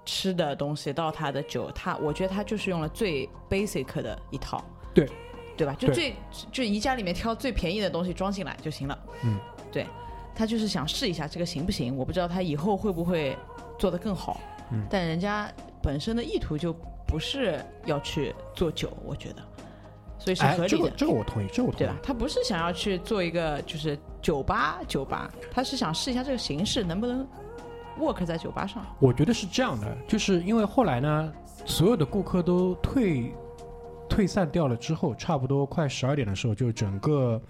[0.05, 5.07] 吃的东西到他的酒，他我觉得他就是用了最 basic 的一套，对
[5.55, 5.75] 对吧？
[5.77, 6.15] 就最
[6.51, 8.99] 就宜家里面挑最便宜的东西装进来就行了。
[9.23, 9.39] 嗯，
[9.71, 9.85] 对，
[10.33, 13.37] 他就是想试一下这个行不行，我不知道他以后会不会
[13.77, 14.39] 做得更好。
[14.71, 15.51] 嗯但人家
[15.83, 16.73] 本身的意图就
[17.12, 19.43] 不是要去做酒，我觉得，
[20.17, 20.95] 所以是哎这个合理的。
[20.95, 21.95] 这个我同意，这个我同意对吧。？
[22.02, 27.28] 他不是想要去做一个就是酒吧酒吧，他是想试一下这个形式能不能
[28.00, 28.86] work 在酒吧上。
[29.00, 31.34] 我觉得是这样的，就是因为后来呢，
[31.65, 33.34] 所有的顾客都退
[34.08, 37.41] 退散掉了之后，差不多快十二点的时候，就整个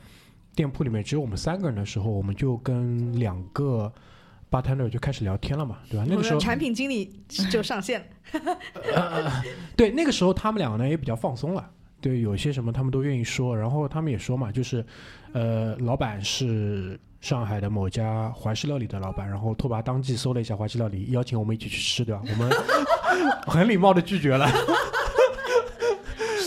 [0.56, 3.91] 店铺里面只有我们三个人的时候，我们就跟两个
[4.51, 6.05] bartender 就开始聊天了嘛，对吧？
[6.07, 9.41] 那个时候产品经理就上线了。
[9.77, 11.69] 对，那个时候他们两个呢也比较放松了，
[12.01, 14.85] 对，有些什么他们都愿意说，然后他们也说嘛，就是，
[15.31, 22.21] 呃，老板是上海的某家怀石料理的老板，然后拓跋当即搜了一下怀石料理，邀请我们一起去吃，对吧？
[22.27, 22.51] 我们
[23.47, 24.45] 很礼貌的拒绝了，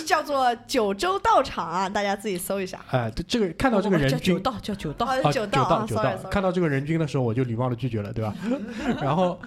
[0.07, 2.79] 叫做九州道场啊，大家自己搜一下。
[2.91, 5.07] 哎、这这个看到这个人均叫九道，叫九道。
[5.33, 6.31] 九道啊九道，sorry。
[6.31, 8.35] 看到这个人均的时候，我就礼貌的拒绝了，对吧？
[9.01, 9.39] 然后，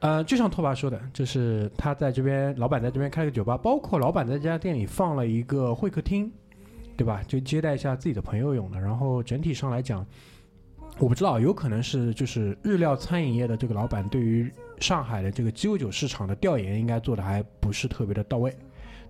[0.00, 6.30] 呃，就像拓跋说的，就是他在这边，老板在这边开了个酒吧，包括老板在这家店里放了一个会客厅，
[6.96, 7.22] 对吧？
[7.26, 8.80] 就接待一下自己的朋友用的。
[8.80, 10.04] 然后整体上来讲，
[10.98, 18.54] 我不知道，有可能是就是日料餐饮业的这个老板对于上海的这个鸡尾酒市场的调研，应该做的还不是特别的到位，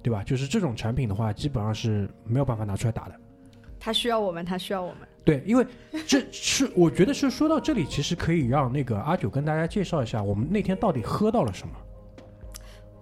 [0.03, 0.23] 对吧？
[0.25, 3.15] 就是这种产品的话，基本上是没有办法拿出来打的。
[3.79, 4.99] 他需要我们，他需要我们。
[5.25, 5.65] 对，因为
[6.07, 11.75] 这是我觉得是说到这里，其实可以让那个阿九跟大家介绍一下，我们那天到底喝到了什么。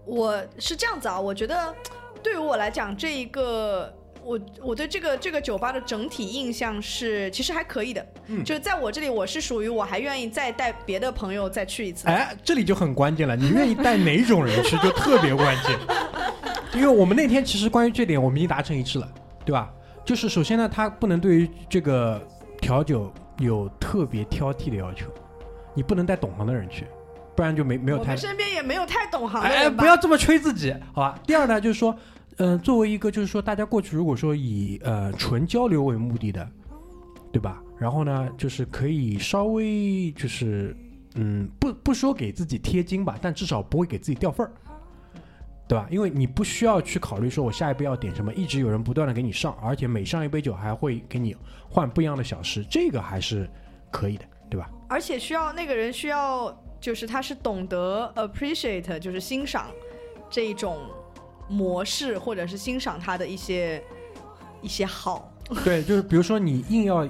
[0.05, 1.75] 我是这样子啊，我觉得
[2.23, 8.07] 对于我来讲，这一个我我对这个这个酒吧的整体印象是其实还可以的。
[8.27, 12.09] 嗯就是在我这里，我是属于我还愿意再带别的朋友再去一次。
[12.09, 15.79] 哎，这里就很关键了，你愿意带哪种人去就特别关键。
[16.75, 19.13] 因为我们那天其实关于这点我们已经达成一致了，
[19.45, 19.73] 对吧？
[20.05, 22.21] 就是首先呢，他不能对于这个
[22.61, 25.07] 调酒有特别挑剔的要求，
[25.75, 26.87] 你不能带懂行的人去，
[27.37, 31.19] 不然就没没有太我们身边也没有太懂行的哎，人吧不要这么吹自己，好吧？
[31.27, 31.95] 第二呢，就是说，
[32.39, 36.49] 嗯、作为一个就是说，大家过去如果说以呃纯交流为目的的，
[37.33, 37.63] 对吧？
[37.79, 40.77] 然后呢，就是可以稍微就是
[41.15, 44.53] 嗯，不不说给自己贴金吧，但至少不会给自己掉份儿。
[45.71, 45.87] 对吧？
[45.89, 51.37] 因为你不需要去考虑说我下一杯要点什么，一直有人不断的给你上，而且每上一杯酒还会给你
[51.69, 53.49] 换不一样的小食，这个还是
[53.89, 54.69] 可以的，对吧？
[54.89, 59.69] 而且需要那个人需要，就是他是懂得 appreciate，就是欣赏
[60.29, 60.77] 这一种
[61.49, 63.81] 模式，或者是欣赏他的一些
[64.63, 65.33] 一些好。
[65.63, 67.05] 对，就是比如说你硬要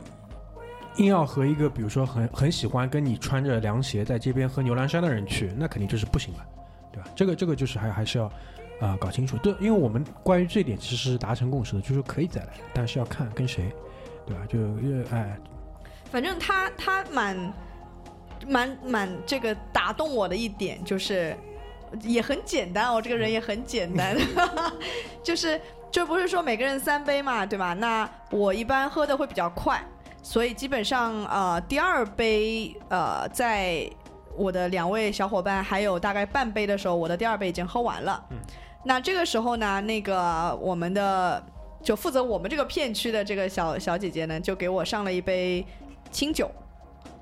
[0.96, 6.46] 硬要和一个比如说很很喜欢跟你穿着凉鞋在街边喝牛栏山的人去，那肯定就是不行了，
[6.92, 7.08] 对吧？
[7.14, 8.30] 这个这个就是还还是要
[8.80, 9.36] 啊、搞清楚。
[9.38, 13.70] 对，因为我们关于这点其实是达成共识的，就是可以再来，但是要看跟谁，
[14.26, 14.46] 对吧？
[14.48, 15.38] 就呃哎，
[16.10, 17.52] 反正他他蛮
[18.48, 21.36] 蛮蛮这个打动我的一点就是，
[22.02, 24.16] 也很简单哦，这个人也很简单，
[25.22, 27.74] 就是就不是说每个人三杯嘛，对吧？
[27.74, 29.84] 那我一般喝的会比较快，
[30.22, 33.90] 所以基本上呃第二杯呃在
[34.40, 38.24] 我的两位小伙伴还有大概半杯的时候，我的第二杯已经喝完了。
[38.30, 38.38] 嗯
[38.82, 41.44] 那这个时候呢，那个我们的
[41.82, 45.62] 就负责我们这个片区的这个小小姐姐呢，就给我上了一杯
[46.10, 46.50] 清酒。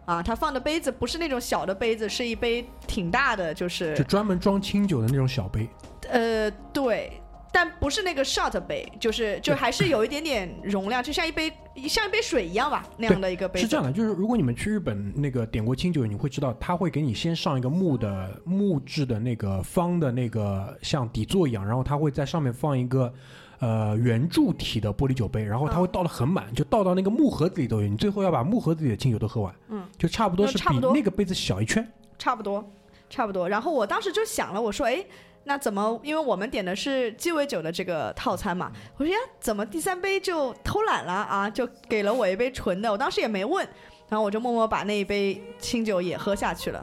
[0.05, 5.69] 啊，她放的杯子不是那种小的杯子，是一杯挺大的，就是就专门装清酒的那种小杯，
[6.09, 11.53] 呃，对，但不是那个 shot 杯，就是就还是有一点点容量，就像一杯
[11.89, 13.67] 像一杯水一样吧，那样的一个杯子。
[13.67, 23.13] 是这样的，就是如果你们去日本那个点过清酒，你会知道他会给你先上一个木的木质的那个方的那个像底座一样，然后他会在上面放一个
[23.61, 31.87] 呃圆柱体的玻璃酒杯，然后它会倒的很满，就倒到那个木盒子里都有，你最后要把木盒子里的清酒都喝完，嗯，就差不多是比那个杯子小一圈，
[32.19, 32.65] 差不多，
[33.09, 33.49] 差不多。
[33.49, 35.05] 然后我当时就想了，我说，哎，
[35.49, 35.99] 那怎么？
[36.05, 41.49] 因为我们点的是鸡尾酒的这个套餐嘛，我说呀，怎么第三杯就偷懒了啊？
[41.49, 43.67] 就给了我一杯纯的，我当时也没问，
[44.11, 46.83] 然后我就默默把那一杯清酒也喝下去了。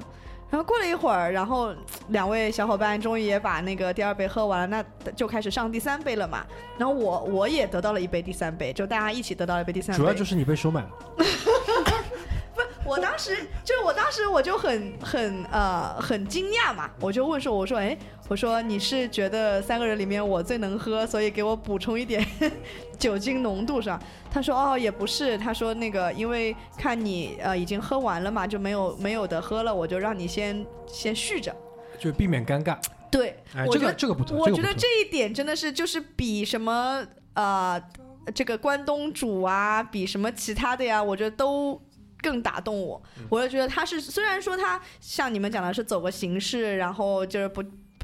[0.50, 1.76] 然后过了一会儿，然后
[2.08, 6.44] 两位小伙伴终于也把那个第二杯喝完了，那就开始上第三杯了嘛。
[6.80, 10.02] 然后我我也得到了一杯第三杯，就大家一起得到了一杯第三杯。
[10.02, 10.90] 主要就是你被收买了。
[12.86, 22.26] 我当时就是我当时我就很很呃很惊讶嘛，我就问说，我说哎，我说你是觉得三个人里面我最能喝，所以给我补充一点
[23.00, 24.00] 酒精浓度是吧？
[24.32, 31.54] 他说哦也不是，他说那个因为看你呃已经喝完了嘛，就没有没有的喝了，我就让你先先续着。
[31.98, 32.78] 就避免尴尬，
[33.10, 37.02] 对，我觉得个这个不错，我觉得这一点真的是就是比什么
[37.34, 37.82] 呃
[38.34, 41.82] 这个关东煮啊，比什么其他的呀，我觉得都
[42.26, 43.02] 更打动我。
[43.20, 47.64] 嗯我就觉得他是虽然说他像你们讲的是走个形式，然后就是不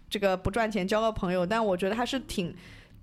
[0.09, 2.55] 这个不赚钱交个朋友，但我觉得他是挺。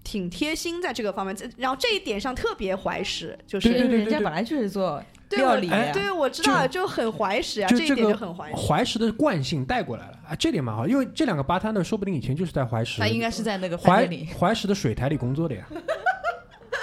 [0.05, 8.57] 挺贴心在这个方面，然后这一点上特别怀石，就是对对对人家本来就是做对我料理对我知道就很怀石啊，这一点就很怀石。
[8.57, 14.09] 怀石的惯性带过来了啊，这点蛮好，因为这两个吧摊的说不定以前就是在怀石，他应该是在那个怀。
[14.39, 15.67] 怀石的水台里工作的呀，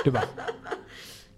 [0.04, 0.24] 对吧？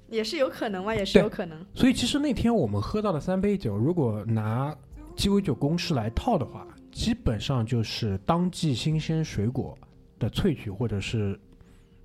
[0.10, 1.66] 也是有可能嘛，也是有可能。
[1.74, 4.76] 所以其实那天我们喝到的三杯酒，如果拿
[5.16, 9.78] 鸡尾酒公式来套的话，基本上就是当季新鲜水果
[10.20, 11.40] 的萃取，或者是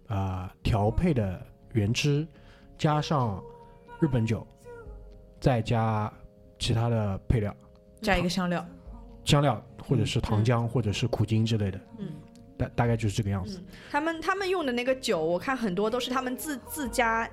[0.06, 1.40] 啊、呃调配的
[1.72, 2.26] 原汁，
[2.76, 3.42] 加上
[4.00, 4.46] 日本酒，
[5.40, 6.12] 再加
[6.58, 7.54] 其他的配料，
[8.00, 8.66] 加一个香料，
[9.24, 12.08] 香料或者是糖浆、或者是苦精之类的，嗯，
[12.56, 13.62] 大大概就是这个样子。
[13.90, 17.28] 他们他们用的那个酒，我看很多都是他们自自家，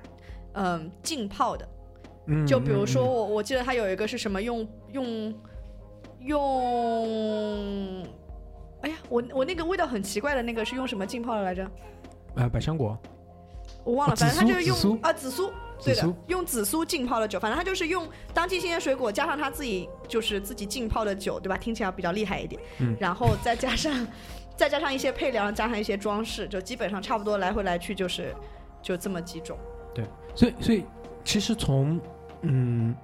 [0.54, 1.68] 嗯、浸泡的。
[2.26, 5.34] 嗯，就比如说嗯我我记得它有一个是什么用用
[6.20, 8.02] 用，
[8.82, 11.64] 哎呀，我我那个味道很奇怪的那个是用什么浸泡的来着？
[11.64, 11.70] 嗯
[12.36, 12.96] 呃百香果，
[13.82, 15.50] 我忘了，哦反正它就是用啊紫苏，
[15.82, 21.56] 对的，用紫苏浸泡的酒，反正它就是用当季新鲜水果加上他自己就是自己浸泡的酒，对吧？
[21.56, 24.06] 听起来比较厉害一点，嗯 然后再加上
[24.54, 28.32] 再加上一些配料，加上一些装饰，就基本上差不多来回来去就是
[28.80, 29.58] 就这么几种。
[30.34, 30.84] 所以所以
[31.24, 32.00] 其实从
[32.42, 32.94] 嗯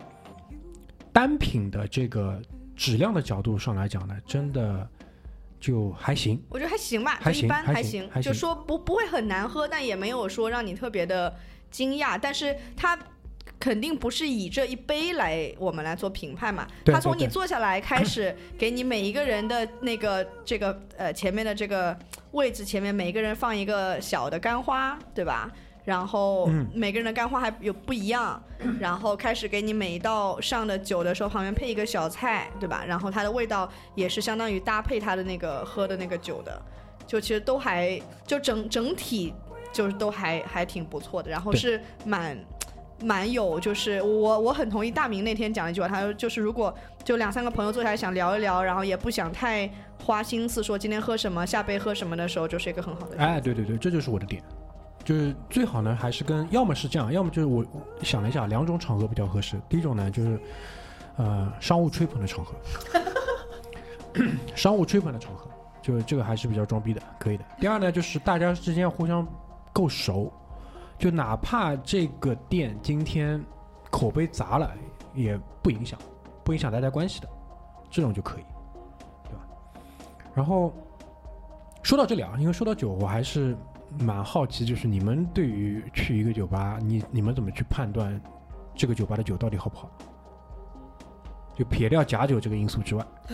[1.13, 2.41] 单品的这个
[2.75, 4.89] 质量的角度上来讲呢，真的
[5.59, 6.43] 就还行。
[6.49, 11.35] 我觉得还行吧，还就一般，行还还行还行就说不不会很难喝，但也没有说让你特别的
[11.71, 12.19] 惊讶。
[12.21, 12.99] 但是它
[13.59, 21.99] 肯定不是以这一杯来我们来做评判嘛，对它从你坐下来开始，给你每一个人的那个这个呃前面的这个
[22.33, 25.51] 位置前面每一个人放一个小的干花，对吧？
[25.87, 28.39] 然后嗯每个人的干花还有不一样，
[28.79, 32.85] 然后开始给你每一道上的酒的时候旁边配一个小菜，对吧？
[32.87, 36.61] 然后它的味道也是相当于搭配它的那个喝的那个酒的，
[37.07, 39.33] 就其实都还就整整体
[39.73, 42.37] 就是都还还挺不错的，然后是蛮。
[43.03, 49.71] 蛮有，就是我我很同意大明那天讲的一句话，他说就是如果就两三个朋友坐下来想聊一聊，然后也不想太
[50.03, 53.19] 花心思说今天喝什么，下杯喝什么的时候，就是一个很好的。
[53.19, 54.43] 哎，对对对，这就是我的点，
[55.07, 57.65] 就是最好呢还是跟要么是这样，要么就是我
[58.03, 59.57] 想了一下，两种场合比较合适。
[59.69, 60.41] 第一种呢就是
[61.17, 62.55] 呃商务吹捧的场合，
[64.57, 65.49] 商务吹捧的场合，
[65.81, 67.45] 就这个还是比较装逼的，可以的。
[67.61, 69.25] 第二呢就是大家之间互相
[69.73, 70.33] 够熟，
[70.99, 73.41] 就哪怕这个店今天
[73.91, 74.69] 口碑砸了，
[75.15, 75.97] 也不影响，
[76.43, 77.29] 不影响大家关系的，
[77.91, 78.45] 这种就可以，
[79.23, 79.47] 对吧？
[80.35, 80.75] 然后
[81.83, 83.57] 说到这里啊，因为说到酒，我还是
[84.01, 88.21] 蛮好奇，就是你们对于去一个酒吧，你你们怎么去判断
[88.75, 89.91] 这个酒吧的酒到底好不好？
[91.55, 93.07] 就撇掉假酒这个因素之外，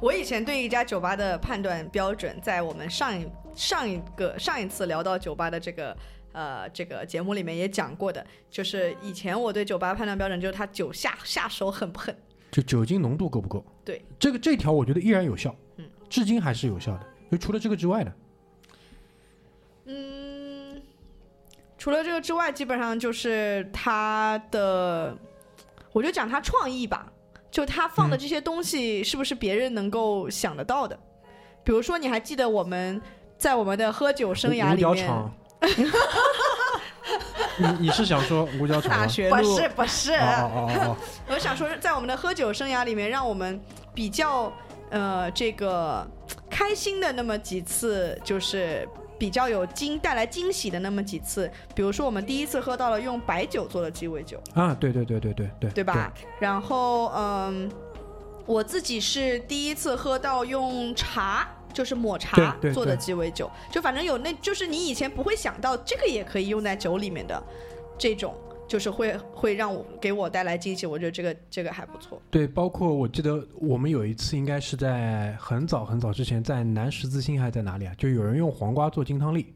[0.00, 5.96] 我以前对一家酒吧的判断标准，在我们上一上一个上一次聊到酒吧的这个
[6.32, 12.12] 呃这个节目里面也讲过的，就是以前我对酒吧判断标准就是它酒下下手狠不狠。
[12.50, 13.64] 就酒精浓度够不够？
[13.84, 17.06] 对，这个这条我觉得依然有效，嗯，至今还是有效的。
[17.30, 18.12] 就除了这个之外呢，
[21.78, 25.16] 除了这个之外，基本上就是他的，
[25.92, 27.06] 我就讲他创意吧，
[27.50, 30.98] 就他放的嗯这些东西是不是别人能够想得到的？
[31.62, 33.00] 比如说，你还记得我们
[33.36, 35.10] 在我们的喝酒生涯里面。
[37.58, 38.90] 你你是想说五角场？
[38.90, 40.96] 大学路不是不是，哦哦哦哦，
[41.34, 43.58] 我想说，在我们的喝酒生涯里面，让我们
[43.94, 44.52] 比较
[44.90, 46.06] 呃这个
[46.50, 48.86] 开心的那么几次，就是
[49.18, 51.50] 比较有惊带来惊喜的那么几次。
[51.74, 56.12] 比如说，我们第一次喝到了用白酒做的鸡尾酒，啊，对对对对对对，对吧？
[56.38, 57.70] 然后嗯，
[58.44, 61.48] 我自己是第一次喝到用茶。
[61.74, 67.42] 就是抹茶做的鸡尾酒，就反正有那，就是你以前不会想到这个也可以用在酒里面的
[67.98, 68.34] 这种，
[68.68, 70.86] 就是会会让我给我带来惊喜。
[70.86, 72.20] 我觉得这个这个还不错。
[72.30, 77.94] 对，包括我记得我们有一次应该是在很早很早之前，在南十字星还是在哪里啊？
[77.96, 79.54] 就有人用黄瓜做金汤力，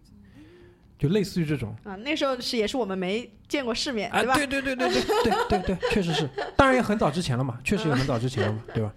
[0.98, 1.74] 就类似于这种。
[1.84, 4.34] 啊，那时候是也是我们没见过世面，啊，对吧？
[4.34, 8.92] 对对对对对对对对，确实是，当然也很早之前了嘛，确实也很早之前了嘛，对吧？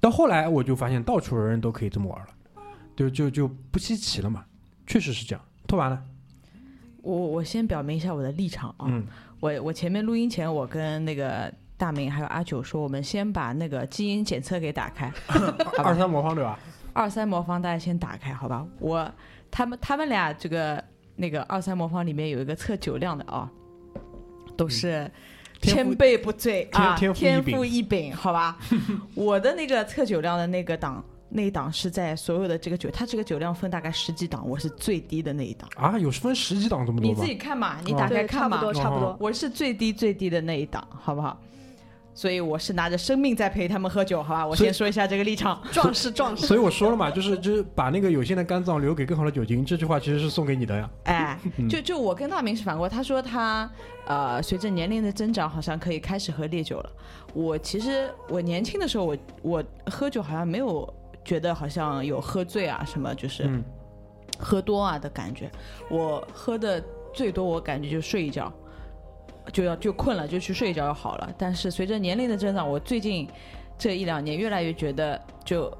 [0.00, 2.26] 到后来我就发现到处的人都可以这么玩了，
[2.94, 4.44] 就就就不稀奇了嘛，
[4.86, 5.44] 确实是这样。
[5.66, 6.00] 拓完了，
[7.00, 9.06] 我我先表明一下我的立场啊，嗯，
[9.40, 15.12] 我我前面录音前，我跟那个大明还有阿九说，我们先把那个基因检测给打开，
[15.78, 16.58] 二三魔方对吧？
[16.92, 18.66] 二三魔方大家先打开，好吧？
[18.78, 19.10] 我
[19.50, 20.82] 他们他们俩这个
[21.14, 23.50] 那个二三魔方里面有一个测酒量的啊，
[24.56, 25.10] 都是
[25.60, 28.56] 千杯不醉啊，天天赋异禀，好吧？
[29.14, 31.04] 我的那个测酒量的那个档。
[31.36, 35.68] 那一档是在所有的这个酒，它这个酒量分大概十几档，我是最低的那一档。
[35.76, 37.26] 啊，有分十几档这么多吗你自？
[37.26, 38.56] 己看嘛，你哦打开看嘛。
[38.56, 39.14] 差不多，差不多。
[39.20, 41.38] 我是最低最低的那一档，好不好？
[42.14, 44.46] 所以我是拿着生命在陪他们喝酒，好吧？
[44.46, 45.62] 我先说一下这个立场。
[45.70, 46.46] 壮士，壮士。
[46.46, 50.90] 所以我说了嘛，就是就是把那个有限的肝脏留给更好的酒精，这句话其实是送给你的呀。
[51.04, 53.70] 哎嗯，就就我跟大明是反过，他说他
[54.06, 56.90] 呃随着年龄的增长，好像可以开始喝烈酒了。
[57.34, 60.88] 我其实我年轻的时候，我我喝酒好像没有
[61.26, 63.62] 觉得好像有喝醉啊什么，就是嗯，
[64.38, 65.50] 喝多啊的感觉。
[65.90, 68.50] 我喝的最多，我感觉就睡一觉，
[69.52, 71.34] 就要就困了就去睡一觉就好了。
[71.36, 73.28] 但是随着年龄的增长，我最近
[73.76, 75.76] 这一两年越来越觉得，就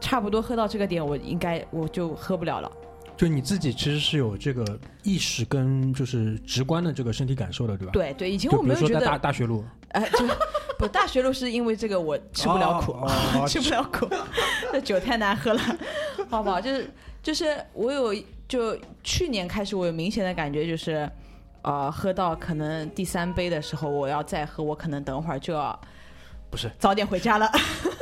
[0.00, 2.72] 差不多喝到这个点，我应该我就喝不了了。
[3.16, 4.64] 就你自己其实是有这个
[5.02, 7.92] 意识跟就是直观的这个身体感受的，对吧？。
[7.92, 10.24] 对对，以前我没有觉得，大大学路，哎，就
[10.78, 12.96] 不大学路是因为这个我吃不了苦，
[13.48, 14.08] 吃不了苦，
[14.72, 15.60] 这酒太难喝了，
[16.30, 16.60] 好不好？
[16.60, 16.90] 就是
[17.22, 18.14] 就是我有
[18.48, 21.08] 就去年开始，我有明显的感觉，就是
[21.62, 25.78] 呃，喝到可能第三杯的时候，我要再喝，我可能等会儿就要
[26.50, 27.50] 不是早点回家了。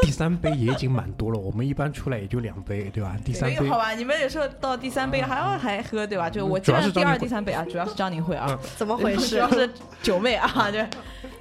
[0.00, 3.16] 第三杯也已经蛮多了，我们一般出来也就两杯，对吧？
[3.24, 3.90] 第三杯好吧？
[3.92, 6.30] 你们有时候到第三杯还要还喝，对吧？
[6.30, 8.46] 就我第二、第三杯啊，主要是张宁慧啊。
[8.48, 9.50] 嗯怎么回事主要？
[9.50, 9.68] 是
[10.02, 10.78] 九妹啊，就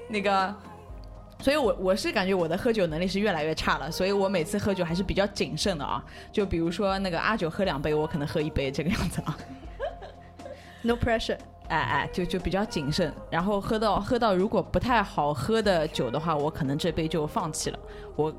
[0.08, 0.54] 那个，
[1.40, 6.04] 所以我我是感觉我的喝酒能力是越来越差了，所以我每次喝酒还是比较谨慎的啊。
[6.32, 9.38] 就比如说那个阿九喝两杯，我可能喝一杯这个样子啊。
[10.82, 11.38] No pressure。
[11.70, 17.80] 哎哎，就就比较谨慎，然后喝到喝到如果不太好喝的酒的话，我可能这杯就放弃了。
[18.16, 18.34] 我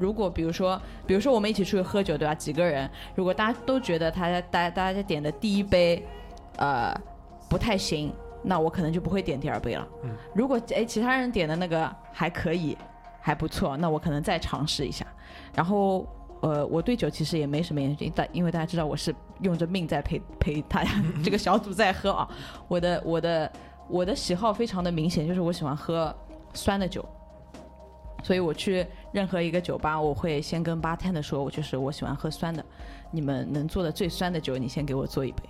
[0.00, 2.34] 如果比如说，比如说我们一起出去喝酒，对吧？
[2.34, 6.04] 几个人，如果大家都觉得他大大家点的第一杯，
[6.56, 6.92] 呃，
[7.48, 9.86] 不太行，那我可能就不会点第二杯了。
[10.04, 12.76] 嗯如果哎其他人点的那个还可以，
[13.20, 15.06] 还不错，那我可能再尝试一下。
[15.54, 16.06] 然后
[16.40, 20.90] 呃，我对酒其实也没什么研究，但因为大家知道我是用着命在陪陪大家
[21.22, 22.28] 这个小组在喝啊。
[22.66, 23.52] 我的我的
[23.88, 26.12] 我的喜好非常的明显，就是我喜欢喝
[26.52, 27.04] 酸的酒，
[28.24, 32.64] 所以我去任何一个酒吧，我会先跟 bartender 说，我就是我喜欢喝酸的，
[33.12, 35.42] 你们能做的最酸的酒，你先给我做一杯，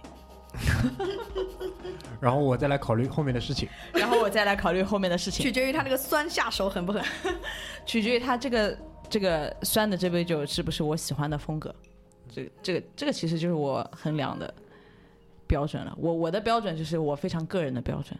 [2.22, 3.68] 然后我再来考虑后面的事情。
[3.92, 5.50] 然后我再来考虑后面的事情取。
[5.50, 7.02] 决于他那个酸下手狠不狠。
[7.84, 8.78] 取决于他这个
[9.10, 11.74] 这个酸的这杯酒是不是我喜欢的风格，
[12.32, 14.54] 这个这个这个其实就是我衡量的
[15.48, 15.92] 标准了。
[15.98, 18.16] 我我的标准就是我非常个人的标准。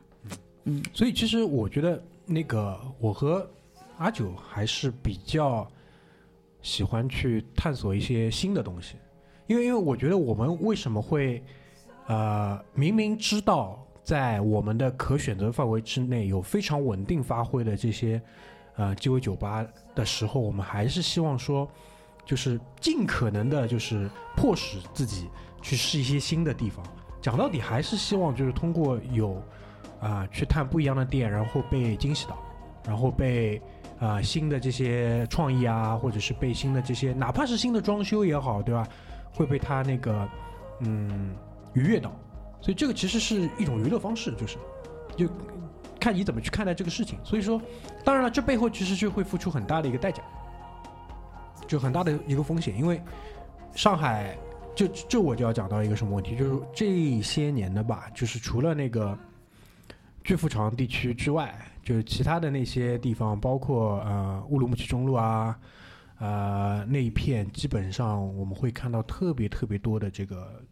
[0.65, 3.49] 嗯，所以其实我觉得那个我和
[3.99, 5.65] 阿九还是比较
[6.61, 8.97] 喜欢去探索一些新的东西，
[9.47, 11.41] 因为因为我觉得我们为什么会
[12.09, 18.21] 呃明明知道在我们的可选择范围之内有非常稳定发挥的这些
[18.77, 21.69] 呃鸡尾酒吧的时候，我们还是希望说
[22.25, 25.29] 就是尽可能的就是迫使自己
[25.61, 26.85] 去试一些新的地方。
[27.21, 29.41] 讲到底还是希望就是通过有
[30.01, 32.37] 啊、去探不一样的店，然后被惊喜到，
[32.85, 33.63] 然后被
[34.01, 38.85] 啊、新的这些创意啊，或者是被新的这些哪怕是新的装修也好，对吧？
[39.33, 40.29] 会被他那个
[40.81, 41.37] 嗯
[41.75, 42.13] 愉悦到，
[42.63, 44.57] 所以这个其实是一种娱乐方式，就是
[45.17, 45.29] 就
[46.01, 47.19] 看你怎么去看待这个事情。
[47.25, 47.61] 所以说，
[48.05, 50.23] 当然了，这背后其实就会付出很大的一个代价，
[51.67, 53.03] 就很大的一个风险，因为
[53.75, 54.39] 上海
[54.75, 59.19] 就这我就要讲到一个什么问题，就是这些年的吧，就是除了那个
[60.23, 65.59] 巨富长地区之外，就是其他的那些地方，包括呃乌鲁木齐中路啊，
[66.21, 70.63] 呃那一片，基本上我们会看到特别特别多的这个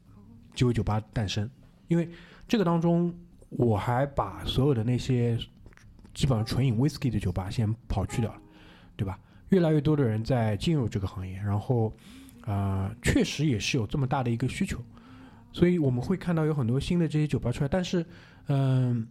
[0.54, 1.50] 鸡尾酒吧诞生，
[1.90, 2.08] 因为
[2.46, 3.12] 这个当中
[3.48, 5.36] 我还把所有的那些
[6.14, 8.40] 基本上纯饮 whisky 的酒吧先刨去掉了，
[8.96, 9.18] 对吧？
[9.48, 11.92] 越来越多的人在进入这个行业，然后、
[12.46, 14.78] 呃确实也是有这么大的一个需求，
[15.52, 18.06] 所以我们会看到有很多新的这些酒吧出来，但是
[18.46, 19.06] 嗯、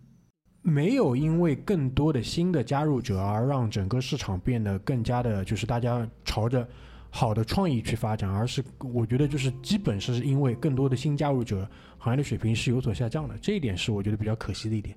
[0.61, 6.65] 没有因为更多的新的加入者而让整个市场变得更加的，就是大家朝着
[7.09, 14.95] 好的创意去发展，而是我觉得就是基本是因为更多的新加入者，行业的水平是有所下降的，这一点是我觉得比较可惜的一点。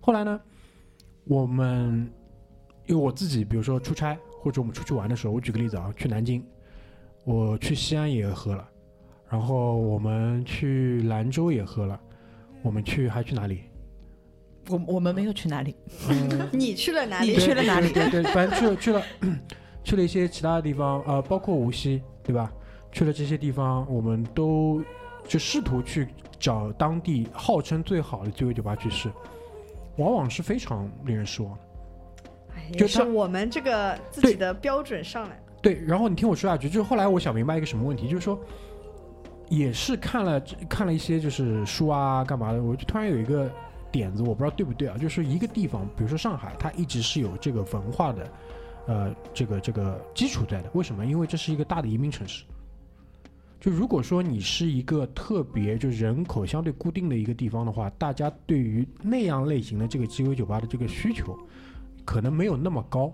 [0.00, 0.40] 后来呢，
[1.24, 2.06] 我们
[2.86, 6.44] 因为我自己，比如说出差或者我们出去玩的时候，我举个例子啊，去南京，
[7.24, 8.68] 我去西安也喝了，
[9.30, 11.98] 然后我们去兰州也喝了，
[12.62, 13.62] 我们去还去哪里？
[14.68, 15.74] 我我们没有去哪里，
[16.08, 17.38] 嗯，你去了哪里你？
[17.38, 19.02] 去了哪里对对对，反正去了去了
[19.84, 22.50] 去了一些其他的地方，呃，包括无锡，对吧？
[22.90, 24.82] 去了这些地方，我们都
[25.26, 26.08] 就试图去
[26.38, 29.10] 找当地号称最好的鸡尾酒吧去试，
[29.96, 31.58] 往往是非常令人失望
[32.72, 35.42] 就是我们这个自己的标准上来了。
[35.60, 38.38] 对，然后你听我说下去，就是后来我想明白一个什么问题，就是说，
[39.48, 43.50] 也是看了看了一些就是书啊干嘛的，我就突然有一个
[43.90, 48.26] 点子，我不知道对不对啊，就是一个地方，比如说上海，它一直是有这个文化的，
[48.86, 50.70] 呃，这个这个基础在的。
[50.74, 51.04] 为什么？
[51.06, 52.44] 因为这是一个大的移民城市。
[53.60, 61.34] 就如果说你是一个特别就人口相对固定的一个地方的话，大家对于那样类型的这个鸡尾酒吧的这个需求，
[62.04, 63.10] 可能没有那么高。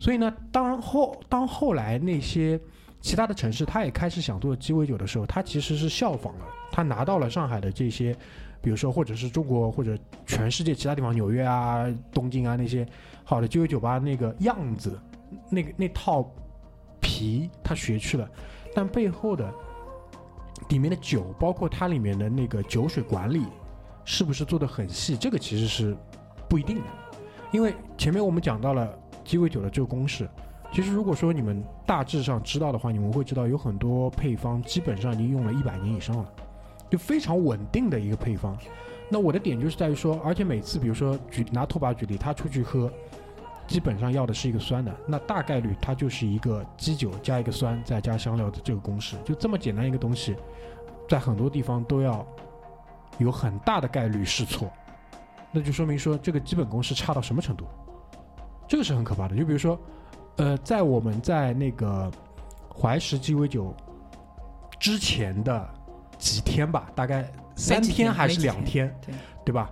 [0.00, 2.58] 所以呢，当后当后来那些
[3.02, 8.16] 其他的城市，他也开始想做鸡尾酒的时候，他其实是效仿了，他拿到了上海的这些，
[8.62, 12.86] 比如说或者是中国或者全世界其他地方，纽约啊、东京啊那些
[13.24, 14.98] 好的鸡尾酒吧那个样子，
[15.50, 16.24] 那个那套
[17.00, 18.26] 皮他学去了，
[18.74, 19.52] 但背后的
[20.68, 23.44] 里面的酒，包括它里面的那个酒水管理，
[24.04, 25.96] 是不是做的很细，这个其实是
[26.48, 26.84] 不一定的，
[27.50, 28.98] 因为前面我们讲到了。
[29.24, 30.28] 鸡尾酒的这个公式，
[30.72, 36.32] 其实如果说你们大致上知道的话，你们会知道有很多配方基本上已经用了一百年以上了，
[36.92, 38.54] 就非常稳定的一个配方。
[39.08, 42.92] 那我的点就是在于说，而且每次比如说举拿拓跋举例，他出去喝，
[43.66, 50.36] 基本上要的是一个酸的，那大概率它就是一个基酒加一个酸再加香料的这个公式，就这么简单一个东西，
[51.08, 52.26] 在很多地方都要
[53.16, 54.70] 有很大的概率试错，
[55.50, 57.64] 那就说明说这个基本公式差到什么程度？
[58.68, 59.34] 这个是很可怕的。
[59.34, 59.80] 就比如说，
[60.36, 62.12] 呃，在我们在那个
[62.78, 63.74] 怀石鸡尾酒
[64.78, 65.66] 之前的
[66.22, 69.14] 几天吧，大概三天还是两天，对
[69.46, 69.68] 对吧？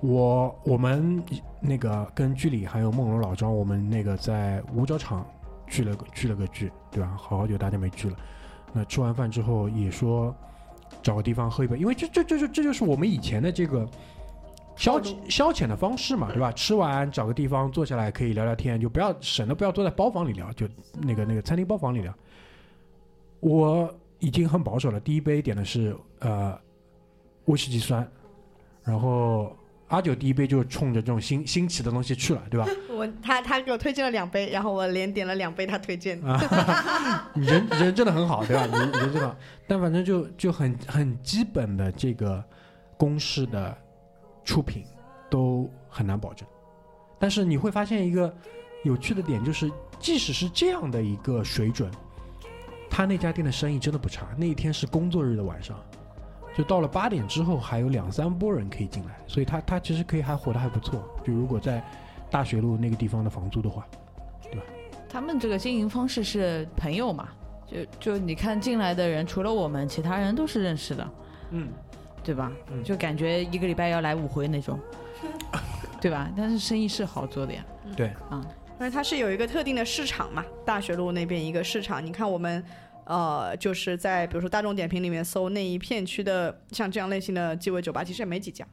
[0.00, 1.22] 我我们
[1.60, 5.24] 那个跟剧里还有梦龙老张，我们那个在五角场
[5.68, 7.14] 聚了个聚了个聚，对吧？
[7.16, 8.16] 好久大家没聚了。
[8.72, 10.34] 那吃完饭之后也说
[11.02, 13.88] 找个地方喝一杯，因为这这这这这就是我们以前的这个
[14.74, 16.50] 消消遣的方式嘛，对吧？
[16.50, 20.66] 吃完找个地方坐下来可以聊聊天，就不要省得不要坐在包房里聊，就
[21.00, 22.12] 那个那个餐厅包房里聊。
[23.38, 26.58] 我已经很保守了，第一杯点的是呃
[27.46, 28.08] 威士忌酸，
[28.84, 29.54] 然后
[29.88, 32.66] 阿九第一杯就冲着这种新新奇的东西去了，对吧？
[32.88, 37.30] 我他他给我推荐了两杯，然后我连点了两杯他推荐的。
[37.34, 38.64] 你 人人真的很好，对吧？
[38.66, 42.42] 人人真的好，但反正就就很很基本的这个
[42.96, 43.76] 公式的
[44.44, 44.84] 出品
[45.28, 46.48] 都很难保证。
[47.18, 48.32] 但是你会发现一个
[48.84, 51.90] 有趣的点，就是即使是这样的一个水准，
[52.94, 54.26] 他那家店的生意真的不差。
[54.36, 55.74] 那一天是工作日的晚上，
[56.54, 61.02] 就到了八点之后，还有两三波人可以进来，所以他他其实可以还活得还不错。
[61.24, 61.82] 就如果在
[62.30, 63.86] 大学路那个地方的房租的话，
[64.42, 64.62] 对吧
[65.08, 67.28] 他们这个经营方式是朋友嘛，
[67.66, 71.10] 就就你看进来的人，除了我们，其他人都是认识的，
[71.50, 71.68] 嗯，
[72.22, 72.52] 对吧？
[72.70, 74.78] 嗯就感觉一个礼拜要来五回那种，
[76.00, 76.30] 对吧？
[76.36, 77.64] 但是生意是好做的呀，
[77.96, 78.44] 对，啊，
[78.80, 82.04] 因为它是有一个特定的市场嘛，大学路那边一个市场。
[82.04, 82.62] 你看我们
[83.04, 88.66] 呃，就是在比如说大众点评里面搜那一片区的像这样类型的鸡尾酒吧，其实也没几家。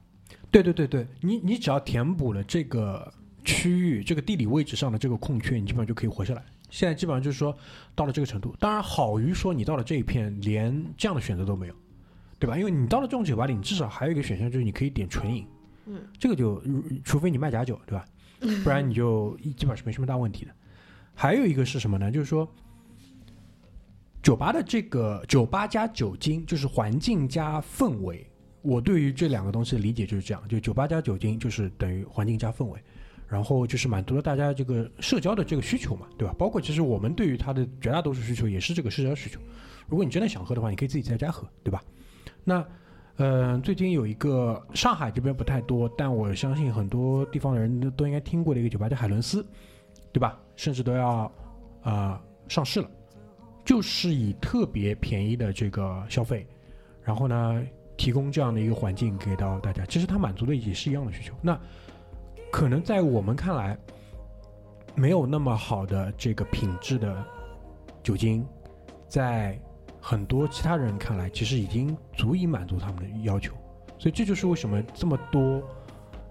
[0.52, 3.12] 对对对对，你你只要填补了这个
[3.43, 6.43] 区域、这个地理位置上的这个空缺，你基本上就可以活下来。
[6.72, 7.56] 现在基本上就是说
[7.95, 11.74] 到了这个程度，当然好于说你到了这一片连这样的选择都没有，
[12.39, 12.58] 对吧？
[12.58, 15.45] 因为你到了这种酒吧里，你至少还有一个选项就是你可以点纯饮，
[15.86, 16.62] 嗯，这个就
[17.04, 18.06] 除非你卖假酒，对吧？
[18.64, 20.52] 不然你就基本上是没什么大问题的。
[21.14, 22.12] 还有一个是什么呢？
[22.12, 22.50] 就是说。
[24.22, 28.30] 酒吧的这个酒吧加酒精，就是环境加氛围。
[28.62, 32.78] 我对于这两个东西的理解就是这样：就酒吧加酒精，就是等于环境加氛围，
[33.30, 36.36] 然后就是满足了大家这个社交的这个需求嘛，对吧？
[36.38, 39.40] 包括其实我们对于它的绝大多数需求也是这个社交需求。
[39.88, 41.82] 如果你真的想喝的话，你可以自己在家喝，对吧？
[42.44, 42.64] 那，
[43.22, 49.45] 嗯，最近有一个上海这边不太多，但我相信很多地方的人都应该听过的一个酒吧叫海伦斯，
[50.13, 50.39] 对吧？
[50.55, 51.30] 甚至都要
[51.84, 52.89] 啊、上市了。
[53.65, 56.47] 就是以特别便宜的这个消费，
[57.03, 57.61] 然后呢，
[57.97, 59.86] 提供这样的一个环境给到大家。
[59.86, 61.36] 其实它满足的也是一样的需求。
[61.41, 61.59] 那
[62.49, 63.78] 可能在我们看来，
[64.95, 67.22] 没有那么好的这个品质的
[68.01, 68.47] 酒精，
[69.09, 69.59] 在
[70.02, 73.54] 很多其他人看来，其实已经足以满足他们的要求。
[73.97, 75.62] 所以这就是为什么这么多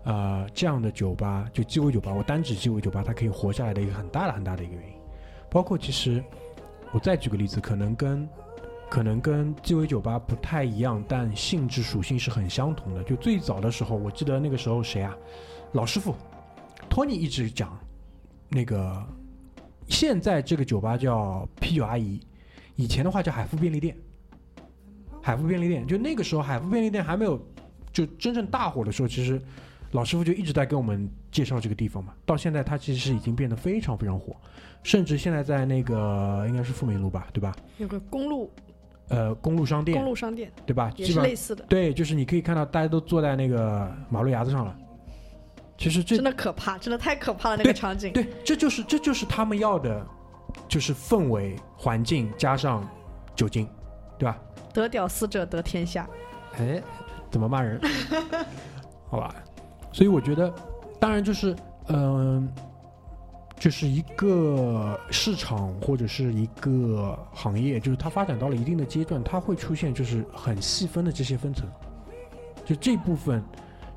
[0.04, 4.94] 呃这样的酒吧，就鸡尾酒吧，我单指鸡尾酒吧，它可以活下来的一个很大的很大的一个原因。
[5.50, 6.22] 包括其实。
[6.90, 8.26] 我再举个例子，可能跟
[8.88, 13.04] 可能跟鸡尾酒吧不太一样，但性质属性是很相同的。
[13.04, 15.14] 就最早的时候，我记得那个时候谁啊，
[15.72, 16.14] 老师傅
[16.88, 17.78] 托尼一直讲，
[18.48, 19.06] 那个
[19.86, 22.18] 现在这个酒吧叫啤酒阿姨，
[22.78, 23.94] 以前的话叫海富便利店。
[25.20, 27.38] 海富便利店，就那个时候海富便利店还没有
[27.92, 29.38] 就真正大火的时候，其实
[29.90, 32.14] 老师傅就一直在给我们介绍这个地方嘛。
[32.24, 34.34] 到现在，它其实是已经变得非常非常火。
[34.84, 37.54] 甚至现在在那个应该是富民路吧，对吧？
[37.78, 38.50] 有个公路
[39.08, 40.90] 呃，公路商店公，路商店对吧？
[40.96, 44.74] 也是类似的，对，就是你可以看到大家都坐在那个马路牙子上了。
[45.76, 48.12] 其实这真的可怕，真的太可怕了那个场景。
[48.12, 50.06] 对，这就是这就是他们要的，
[50.68, 52.86] 就是氛围、环境加上
[53.34, 53.68] 酒精，
[54.18, 54.38] 对吧？
[54.72, 56.08] 得屌丝者得天下。
[56.58, 56.82] 哎，
[57.30, 57.80] 怎么骂人？
[59.08, 59.34] 好吧，
[59.92, 60.52] 所以我觉得，
[61.00, 61.56] 当然就是，
[61.88, 62.48] 嗯、
[63.58, 71.66] 就是一个市场或者是一个行业，就是它发展到了一定的阶段，它会出现就是很细分的这些分层，
[72.64, 73.42] 就这部分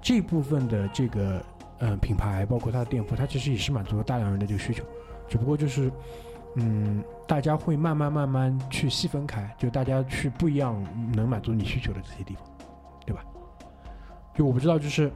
[0.02, 1.44] 这部分的这个
[1.80, 4.84] 嗯、呃品牌，包括它的店铺，它其实也是满足了大量人的这个需求，
[5.28, 5.92] 只不过就是
[6.56, 10.82] 嗯，大家会慢慢慢慢去细分开，就大家去不一样
[11.14, 12.44] 能满足你需求的这些地方，
[13.06, 13.24] 对吧？
[14.36, 15.12] 就我不知道，就是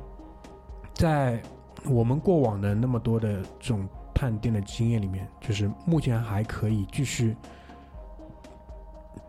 [0.93, 1.41] 在
[1.89, 7.35] 我们过往的那么多的这种探店的经验里面，就是目前还可以继续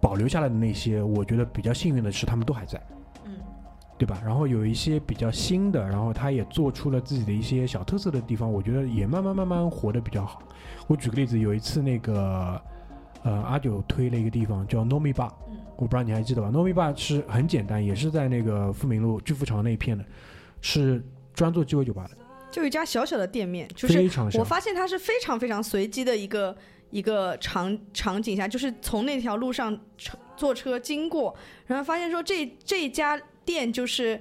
[0.00, 2.80] 保留下来的那些，我觉得比较幸运的是，他们都还在。
[3.97, 4.20] 嗯，对吧？
[4.24, 10.42] 然后有一些比较新的，然后他也做出了自己的一些小特色的地方，我觉得也慢慢慢慢活得比较好。
[10.86, 12.61] 我举个例子，有一次那个
[13.22, 20.05] 呃阿九推了一个地方叫 Nomi Bar，嗯我不知道你还记得吧？Nomi Bar 是很简单，也是在那个富民路巨富场那一片的，
[20.61, 22.16] 是专做鸡尾酒吧的，
[22.51, 23.99] 就一家小小的店面，就是
[24.38, 24.44] 我。
[24.44, 26.57] 发现它是非常非常随机的一个
[26.90, 31.36] 一个场场景下，就是从那条路上车坐车经过，
[31.66, 34.20] 然后发现说这这一家店就是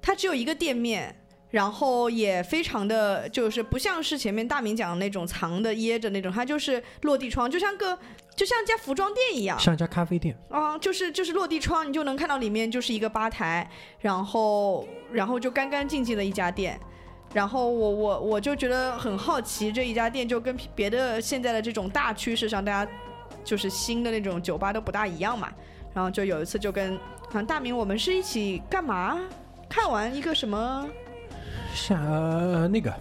[0.00, 1.14] 它只有一个店面。
[1.52, 7.94] 然后也非常的，就是不像是前面大明讲的那种藏的掖着那种，它就是落地窗，就像个
[8.34, 16.80] 就像一家服装店一样，像一家咖啡店，啊，就是就是落地窗，你就能看到里面就是一个吧台，然后然后就干干净净的一家店，
[17.34, 22.90] 然后我我我就觉得很好奇，这一家店就跟别的现在的这种大趋势上，大家
[23.44, 25.52] 就是新的那种酒吧都不大一样嘛。
[25.94, 26.98] 然后就有一次就跟
[27.32, 29.18] 啊大明，我们是一起干嘛？
[29.68, 30.86] 看完一个什么？
[31.74, 32.92] 像、呃、那个。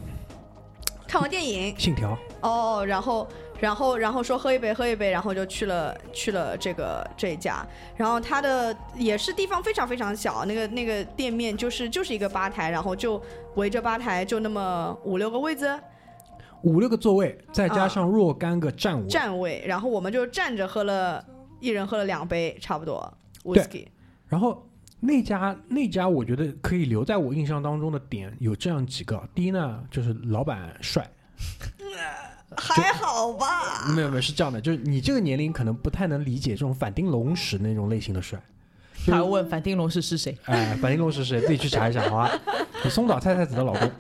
[1.08, 1.78] 看完电影。
[1.78, 3.28] 信条，哦，然后
[3.60, 7.66] 然后然后说喝一杯喝一杯，然后就去了去了这个这一家，
[7.98, 13.22] 然后它的也是地方非常非常小，那个那个店面就是就是一个吧台，然后就
[13.56, 15.78] 围着吧台就那么五六个位子。
[16.64, 21.22] 五六个座位，再加上若干个站位，站位，然后我们就站着喝了，
[21.60, 23.14] 一人喝了两杯差不多
[23.44, 23.88] 对 whisky，
[24.32, 24.66] 然后
[25.02, 31.06] 那家那家我觉得可以留在我印象当中的点有这样几个，第一呢就是老板帅，
[32.56, 33.92] 还好吧？
[33.94, 38.42] 没有没有是这样的，就是你这个年龄可能不太能理解这种反町隆史那种类型的帅。
[38.94, 40.38] 就是他问反町隆史是谁？
[40.46, 41.42] 哎，反町隆史是谁？
[41.46, 42.32] 自己去查一下，好吧？
[42.90, 43.92] 松岛菜菜子的老公，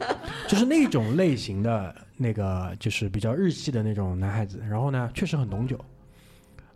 [0.47, 4.63] 就是那种类型的那个，就是比较日系的那种男孩子。
[4.69, 5.79] 然后呢，确实很懂酒，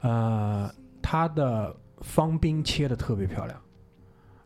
[0.01, 0.69] 呃，
[1.01, 1.75] 他的
[2.05, 3.59] 方冰切的特别漂亮，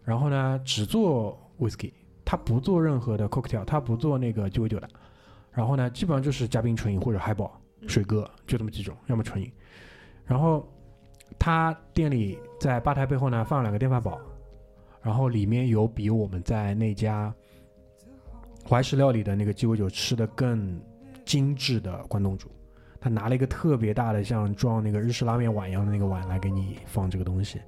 [0.03, 1.91] 然后呢，只做 whisky，
[2.23, 4.89] 他不做任何的 cocktail，他不做那个鸡尾酒的，
[5.51, 9.51] 然后呢，基本上就是加冰纯饮或者海宝、水哥，就这么几种，要么纯饮。
[10.25, 10.65] 然后
[11.37, 14.17] 他店里在吧台背后呢放了两个电饭煲，
[15.01, 17.31] 然后里面有比我们在那家
[18.67, 20.81] 怀石料理的那个鸡尾酒吃的更
[21.25, 22.49] 精致的关东煮。
[23.01, 27.59] 他拿了一个特别大的像装那个日式拉面碗一样的那个碗来给你放这个东西，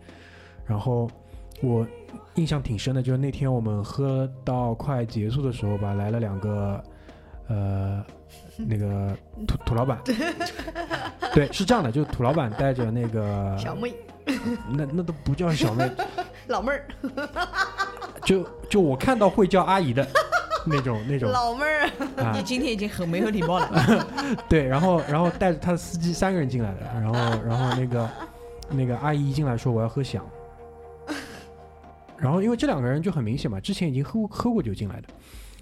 [0.65, 1.09] 然后
[1.61, 1.87] 我
[2.35, 6.83] 印象挺深的，就是那天我们喝到快结束的时候吧，来了两个
[7.47, 8.03] 呃
[8.57, 9.15] 那个
[9.47, 10.01] 土土老板，
[11.33, 13.93] 对，是这样的，就是土老板带着那个小妹、
[14.69, 15.89] 那那都不叫小妹，
[16.47, 16.85] 老妹儿、
[18.23, 20.05] 就就我看到会叫阿姨的
[20.67, 21.87] 那种那种老妹儿，
[22.23, 24.07] 啊你，今天已经很没有礼貌了。
[24.49, 27.13] 对，然后然后带着他的司机三个人进来的，然后
[27.45, 28.09] 然后那个
[28.69, 30.25] 那个阿姨一进来说我要喝响，
[32.17, 35.07] 然后因为这两个人就很明显嘛，之前已经喝过喝过酒进来的，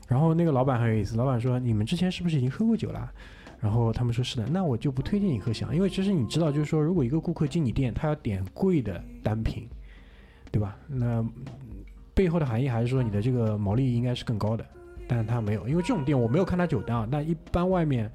[0.07, 3.09] 然后那个老板很有意思，老板说你们之前是不是已经喝过酒了？
[3.61, 9.67] 然后他们说是的，那我就不推荐你喝响，因为其实你知道，就是说如果一个顾客进你店，他要点贵的单品，
[10.49, 10.77] 对吧？
[10.87, 11.29] 那嗯
[12.13, 14.65] 背后的含义还是说你的这个毛利应该是更高的，
[15.09, 18.09] 但是他没有，因为这种店我没有看他酒单啊，但一般外面。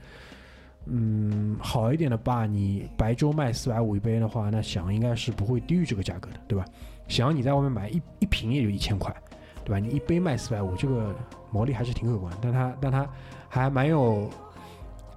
[0.86, 6.64] 嗯，好一点的吧，你白粥卖四百五一杯的话，那想应该是不会低于这个价格的，对吧？
[7.08, 9.10] 想你在外面买一一瓶也就一千块，
[9.64, 9.78] 对吧？
[9.78, 11.14] 你一杯卖四百五，这个
[11.50, 12.30] 毛利还是挺可观。
[12.38, 13.08] 但他但他
[13.48, 14.28] 还蛮有，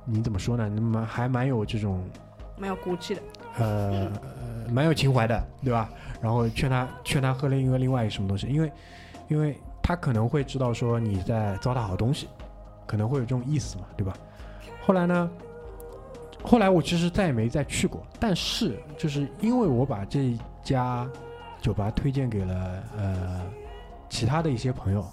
[0.06, 0.72] 你怎么说呢？
[0.74, 2.02] 那么还蛮有这种
[2.58, 3.22] 蛮有骨气的。
[3.58, 5.90] 呃呃蛮有情怀的，对吧？
[6.22, 8.72] 然后劝他劝他喝了一个另外一个什么东西，因为
[9.28, 9.58] 因为
[9.88, 12.28] 他可能会知道说你在糟蹋好东西，
[12.86, 14.14] 可能会有这种意思嘛，对吧？
[14.86, 15.32] 后来呢？
[16.44, 21.10] 后来我其实再也没再去过，但是就是因为我把这家
[21.62, 23.42] 酒吧推荐给了呃
[24.10, 25.06] 其他的一些朋友，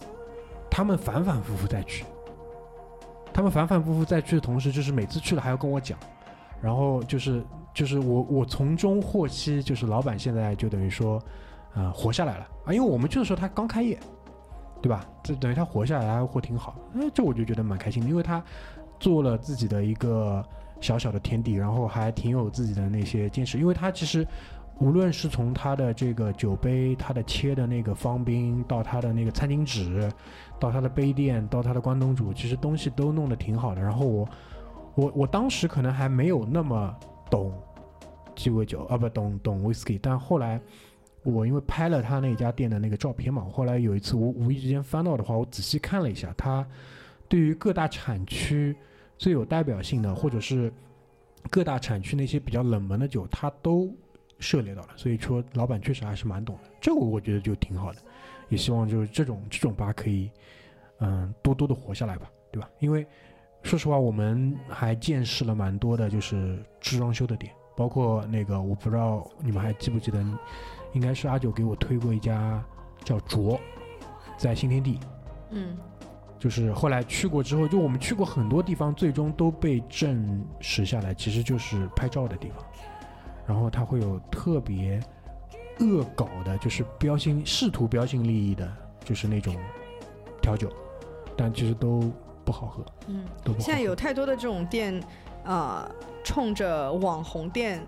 [0.68, 2.04] 他们反反复复再去，
[3.32, 5.96] 他们反反复复再去的同时，就是每次去了还要跟我讲，
[6.60, 11.22] 然后就是就是我我从中获悉，就是老板现在就等于说，
[11.74, 13.98] 呃，活下来了啊，因为我们去的时候他刚开业，
[14.84, 15.02] 对吧？
[15.22, 18.44] 这等于他活下来，还活挺好，哎，这我就觉得蛮开心的，因为他
[19.00, 20.44] 做了自己的一个
[20.78, 24.26] 小小的天地，然后还挺有自己的那些坚持，因为他其实。
[24.80, 30.10] 无论是从他的这个酒杯，他的切的那个方冰，到他的那个餐巾纸，
[30.58, 33.80] 到他的杯垫，到他的关东煮，其实东西都弄得挺好的。
[33.80, 34.28] 然后我，
[34.96, 36.92] 我我当时可能还没有那么
[37.30, 37.52] 懂
[38.34, 40.60] 鸡尾酒啊，不懂懂 whisky，但后来
[41.24, 46.64] 我因为拍了他那家店的那个照片嘛，后来有一次我无意之间翻到的话，我仔细看了一下，他
[47.28, 48.76] 对于各大产区
[49.18, 50.72] 最有代表性的，或者是
[51.50, 53.90] 各大产区那些比较冷门的酒，他都
[54.38, 57.98] 涉猎到了，所以说老板确实还是蛮懂的，这个我觉得就挺好的，
[58.48, 60.30] 也希望就是这种这种吧可以，
[60.98, 62.68] 嗯，多多的活下来吧，对吧？
[62.80, 63.06] 因为
[63.62, 70.22] 说实话，我们还见识了蛮多的，就是支装修的店，包括那个我不知道你们还记不记得，
[70.94, 72.64] 应该是阿九给我推过一家
[73.04, 73.60] 叫卓，
[74.38, 74.98] 在新天地，
[75.50, 75.76] 嗯，
[76.38, 82.64] 就是后来去过之后，就我们去过很多地方，最终都被证实下来，其实就是拍照的地方。
[83.46, 84.98] 然后它会有特别
[85.80, 88.72] 恶搞的，就是标新试图标新立异的，
[89.04, 89.54] 就是那种
[90.40, 90.72] 调酒，
[91.36, 92.10] 但其实都
[92.44, 93.60] 不好喝，嗯，都不好喝。
[93.60, 95.02] 现在有太多的这种店，
[95.44, 95.86] 呃，
[96.22, 97.84] 冲着网红店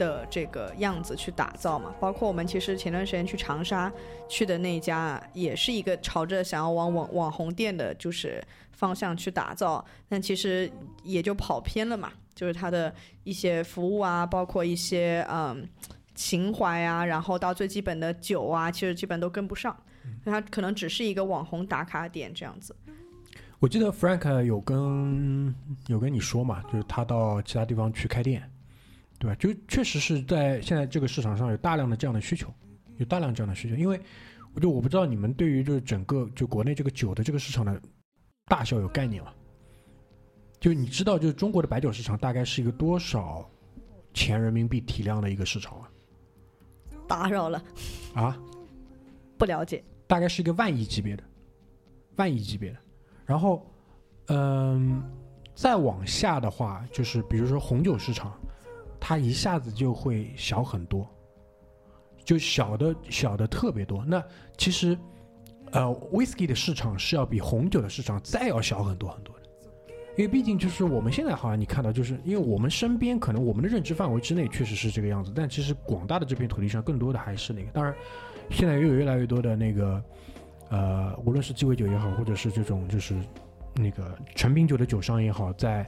[0.00, 1.94] 的这个样子去打造嘛。
[2.00, 3.92] 包括我们其实前段时间去长沙
[4.28, 8.42] 去的那家，也是一个朝着想要往网网红店的，就是
[8.72, 10.70] 方向去打造，但其实
[11.04, 12.10] 也就跑偏了嘛。
[12.34, 12.92] 就是它的
[13.24, 15.68] 一些服务啊，包括一些嗯
[16.14, 19.76] 情怀啊，然后到最基本的酒啊，其实基本都跟不上。
[20.24, 22.74] 它可能只是一个网红打卡点这样子。
[23.58, 25.54] 我记得 Frank 有跟
[25.88, 28.50] 有跟你说嘛，就是他到其他地方去开店，
[29.20, 29.36] 对吧？
[29.36, 32.52] 就确实是在现在这个市场上有大量的这样的需求，
[32.96, 33.76] 有大量这样的需求。
[33.76, 34.00] 因为
[34.54, 37.80] 我就我不知道你们对于就是整个就国内这个酒的这个市场的
[38.46, 39.30] 大小有概念吗？
[40.58, 43.48] 就你知道，就是中国的白酒市场大概是一个多少
[44.14, 45.90] 钱人民币体量的一个市场啊？
[47.06, 47.62] 打扰了，
[48.14, 48.38] 啊，
[49.36, 49.84] 不了解。
[50.06, 51.22] 大概是一个万亿级别的，
[52.16, 52.78] 万亿级别的。
[53.24, 53.64] 然后，
[54.26, 55.02] 嗯，
[55.54, 58.36] 再往下的话，就是比如说红酒市场，
[59.00, 61.08] 它一下子就会小很多，
[62.22, 64.04] 就小的小的特别多。
[64.04, 64.22] 那
[64.58, 64.96] 其实，
[65.72, 69.42] 呃，whisky 的市场是要比红酒的市场再要小很多很多的，
[70.16, 77.70] 因为毕竟就是我们现在好像你看到，就是因为我们身边可能我们的认知范围之内确实是这个样子，但其实广大的这片土地上更多的还是那个。
[77.72, 77.94] 当然，
[78.50, 80.04] 现在也有越来越多的那个
[80.68, 83.14] 呃，无论是鸡尾酒也好，或者是这种就是
[83.74, 85.86] 那个陈品酒的酒商也好，在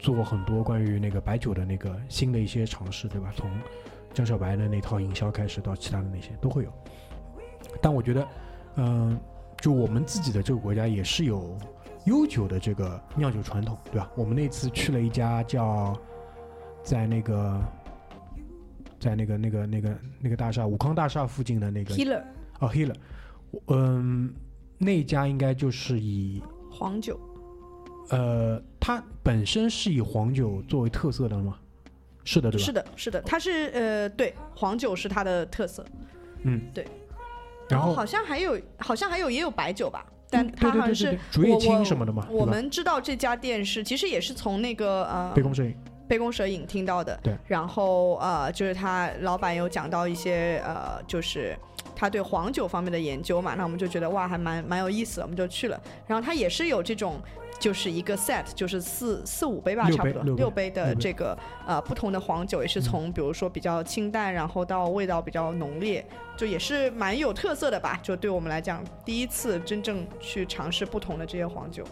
[0.00, 3.32] 做很多关于那个白酒的那个新的一些尝试，对吧？
[3.36, 3.50] 从
[4.12, 6.72] 江小白的那套营销开始，到其他的那些都会有。
[7.80, 8.28] 但我觉得，
[8.76, 9.20] 嗯、
[9.60, 11.56] 就我们自己的这个国家也是有
[12.06, 14.10] 悠久的这个酿酒传统，对吧？
[14.16, 15.96] 我们那次去了一家叫
[16.82, 17.62] 在那个
[18.98, 22.24] 在那个那个那个那个大厦武康大厦附近的那个 Healer
[22.58, 22.94] 哦 Hill，
[23.68, 24.34] 嗯，
[24.78, 27.20] 那家应该就是以黄酒，
[28.10, 31.56] 呃，它本身是以黄酒作为特色的吗？
[32.24, 32.64] 是的，对吧？
[32.64, 35.84] 是的，是的，它是呃，对，黄酒是它的特色。
[36.42, 36.86] 嗯，对。
[37.68, 45.74] 然后好像还有，好像还有也有白酒吧，但嗯它好像是竹叶青什么的嘛，我们知道这家店是，其实也是从那个呃杯弓蛇影，
[46.08, 47.18] 杯弓蛇影听到的。
[47.22, 47.36] 对。
[47.46, 51.56] 然后呃，就是他老板有讲到一些呃，就是
[51.94, 55.80] 他对黄酒方面的研究嘛，那我们就觉得哇，还蛮蛮有意思的，我们就去了。
[56.08, 57.20] 然后他也是有这种。
[57.60, 66.04] 就是一个 set，就是四四五杯吧，差不多六杯的这个呃不同的黄酒，也是从比如说比较清淡，然后到味道比较浓烈，
[66.36, 68.00] 就也是蛮有特色的吧。
[68.02, 71.84] 就对我们来讲，第一次真正去尝试不同的这些黄酒。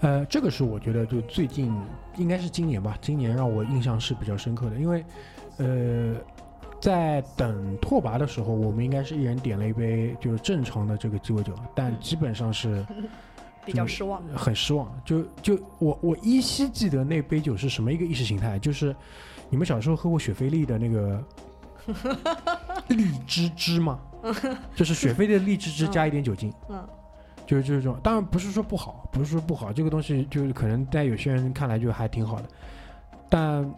[0.00, 1.72] 呃，这个是我觉得就最近
[2.16, 5.04] 应该是今年吧，今年让我印象是比较深刻的，因为
[5.58, 6.16] 呃，
[6.80, 12.84] 在等拓跋的时候，我们应该是一人点了一杯就是正常的这个鸡尾酒，但基本上是
[13.64, 14.92] 比较失望，很失望。
[15.04, 18.94] 就就我我依稀记得那杯酒是什么一个意识形态，就是
[19.48, 21.22] 你们小时候喝过雪菲力的那个
[22.88, 24.00] 荔枝汁吗？
[24.74, 26.52] 就是雪菲力的荔枝汁加一点酒精。
[26.68, 26.86] 嗯，
[27.46, 32.48] 就是就是这种，当然不是说不好，不是说不好，这个东西就是可能在有些人看来就还挺好的，
[33.28, 33.74] 但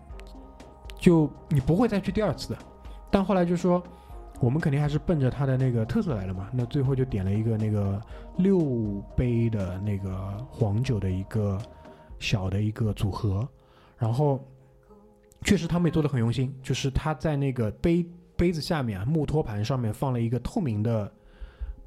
[0.98, 2.58] 就你不会再去第二次的。
[3.10, 3.82] 但后来就说，
[4.40, 8.00] 我们肯定还是奔着它的那个特色来的嘛，那最后就点了一个那个
[8.36, 8.60] 六
[9.16, 11.58] 杯的那个黄酒的一个
[12.18, 13.48] 小的一个组合，
[13.96, 14.42] 然后
[15.42, 18.04] 确实他们也做的很用心，就是他在那个杯
[18.36, 21.10] 杯子下面啊木托盘上面放了一个透明的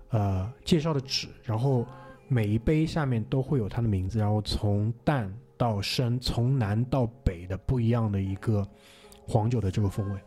[0.09, 1.85] 呃介绍的纸，然后
[2.27, 8.67] 每一杯下面都会有它的名字，然后从淡到深，从南到北的不一样的一个
[9.27, 10.19] 黄酒的这个风味，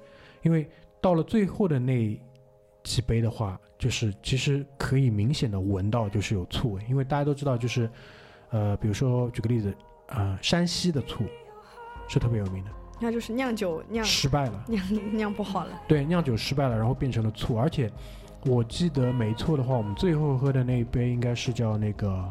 [0.42, 0.68] 因为
[1.00, 2.20] 到了最后的那
[2.82, 7.90] 几杯的话，就是其实可以明显的闻到就是有醋味，因为大家都知道就是
[8.50, 9.74] 呃，比如说举个例子，
[10.08, 11.24] 呃，山西的醋
[12.08, 12.70] 是特别有名的，
[13.00, 14.64] 那就是酿酒酿失败了。
[14.68, 15.80] 酿酿不好了。
[15.86, 17.90] 对，酿酒失败了，然后变成了醋，而且
[18.44, 22.24] 我记得没错的话，我们最后喝的那一杯应该是叫那个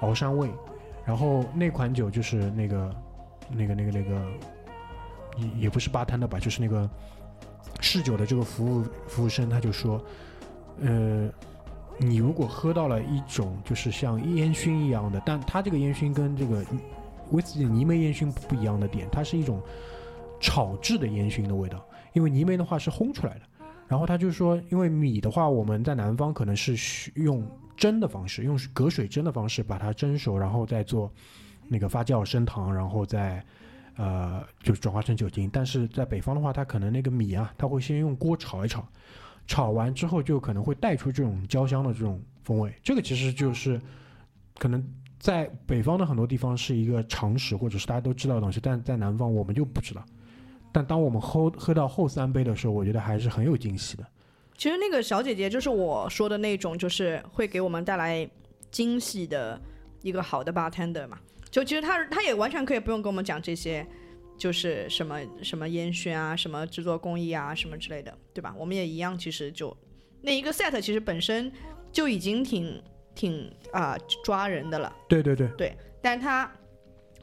[0.00, 0.50] 鳌山味，
[1.04, 2.96] 然后那款酒就是那个
[3.50, 4.26] 那个那个那个
[5.36, 6.90] 也也不是吧摊的吧，就是那个
[7.80, 10.02] 侍酒的这个服务服务生他就说，
[10.80, 11.30] 呃。
[11.98, 16.62] 你如果喝到了一种就是像烟熏一样的，但它这个烟熏跟这个
[17.30, 19.62] 威士忌泥煤烟熏不一样的点，它是一种
[20.38, 21.82] 炒制的烟熏的味道。
[22.12, 23.40] 因为泥煤的话是烘出来的，
[23.88, 27.42] 然后他就说，因为米的话，我们在南方可能是用
[27.78, 31.10] 蒸的方式，用隔水蒸的方式把它蒸熟，然后再做
[31.66, 33.42] 那个发酵升糖，然后再
[33.96, 35.50] 呃就是转化成酒精。
[35.52, 38.86] 但是在北方的话，它可能那个米啊，它会先用锅炒一炒，
[39.46, 42.72] 炒完之后就可能会带出这种焦香的这种风味。
[42.82, 43.80] 这个其实就是
[44.58, 44.82] 可能
[45.18, 50.04] 在北方的很多地方是一个常识，或者是大家都知道的东西，但在南方我们就不知道。
[50.72, 54.06] 但当我们喝喝到后三杯的时候，我觉得还是很有惊喜的。
[54.58, 58.28] 其实那个小姐姐就是我说的那种，就是会给我们带来
[58.70, 59.60] 惊喜的
[60.02, 61.18] 一个好的 bartender 嘛。
[61.56, 63.86] 就其实他他也完全可以不用跟我们讲这些，
[64.36, 68.54] 就是什么什么烟熏啊，什么制作工艺啊，什么之类的，对吧？
[68.58, 69.74] 我们也一样，其实就
[70.20, 71.50] 那一个 set 其实本身
[71.90, 72.78] 就已经挺
[73.14, 74.94] 挺啊、抓人的了。
[75.08, 76.52] 对对对，但他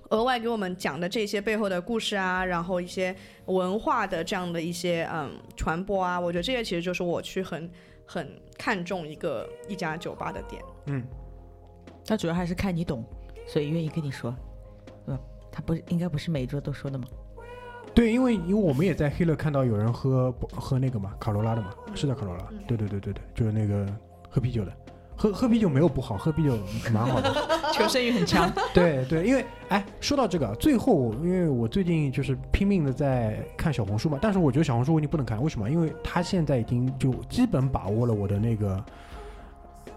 [0.10, 3.16] 额外给我们讲的这些背后的故事啊，然后一些
[3.46, 7.70] 文化的这样的一些嗯传播啊，我觉得这些其实就是我去很
[8.08, 10.60] 很看重一个一家酒吧的点。
[10.88, 11.04] 嗯，
[12.04, 13.06] 他主要还是看你懂，
[13.46, 14.34] 所以愿意跟你说，
[15.06, 15.22] 对吧？
[15.52, 17.06] 他不是应该不是每一桌都说的吗？
[17.94, 23.86] 对，因为因为我们也在黑乐看到有人喝喝那个嘛，卡罗拉的嘛，是叫卡罗拉，嗯对对对对对，就是那个
[24.30, 24.74] 喝啤酒的，
[25.16, 26.58] 喝喝啤酒没有不好，喝啤酒
[26.92, 27.32] 蛮好的。
[27.74, 28.52] 求生欲很强。
[28.74, 35.70] 对对，因为哎，说到这个，最后因为我最近就是拼命的在看小红书嘛，但是我觉得小红书我已经不能看，为什么？
[35.70, 38.84] 因为他现在已经就基本把握了我的那个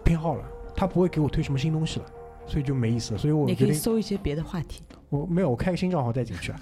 [0.04, 0.44] 偏好了，
[0.74, 2.06] 他不会给我推什么新东西了，
[2.46, 3.18] 所以就没意思了。
[3.18, 4.82] 所以我你可以，搜一些别的话题。
[5.08, 6.60] 我没有，我开个新账号再进去啊。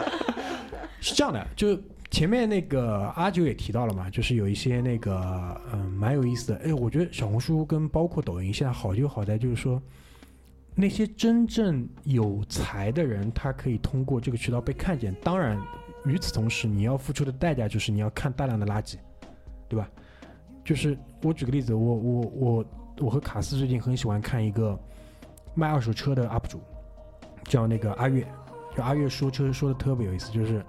[1.00, 1.78] 是这样的，就
[2.10, 6.58] 前面那个阿九也提到了嘛，就是有一些那个嗯蛮有意思的。
[6.64, 9.80] 哎，我觉得小红书跟包括抖音现在好就好在就是说，
[10.74, 15.14] 那些真正有才的人，他可以通过这个渠道被看见。
[15.22, 15.56] 当然，
[16.04, 18.96] 与此同时，你要付出的代价就是你要看大量的垃圾，
[19.68, 19.88] 对吧？
[20.64, 22.64] 就是我举个例子，我我我
[23.00, 24.78] 我和卡斯最近很喜欢看一个
[25.54, 26.60] 卖二手车的 UP 主，
[27.44, 28.26] 叫那个阿月，
[28.76, 30.64] 就阿月说车说的特别有意思，就是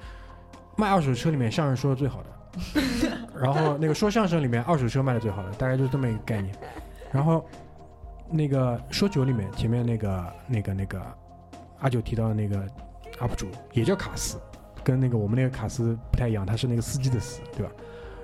[0.75, 2.29] 卖二手车里面相声说的最好的，
[3.39, 6.53] 然后那个说相声里面二手车卖的最好的，大概就是这么一个概念。
[7.11, 7.45] 然后
[8.29, 11.01] 那个说酒里面前面那个那个那个
[11.79, 12.67] 阿九提到的那个
[13.19, 14.37] UP 主也叫卡斯，
[14.83, 17.71] 跟那个我们那个卡斯不太一样，他是那个司机的司，对吧？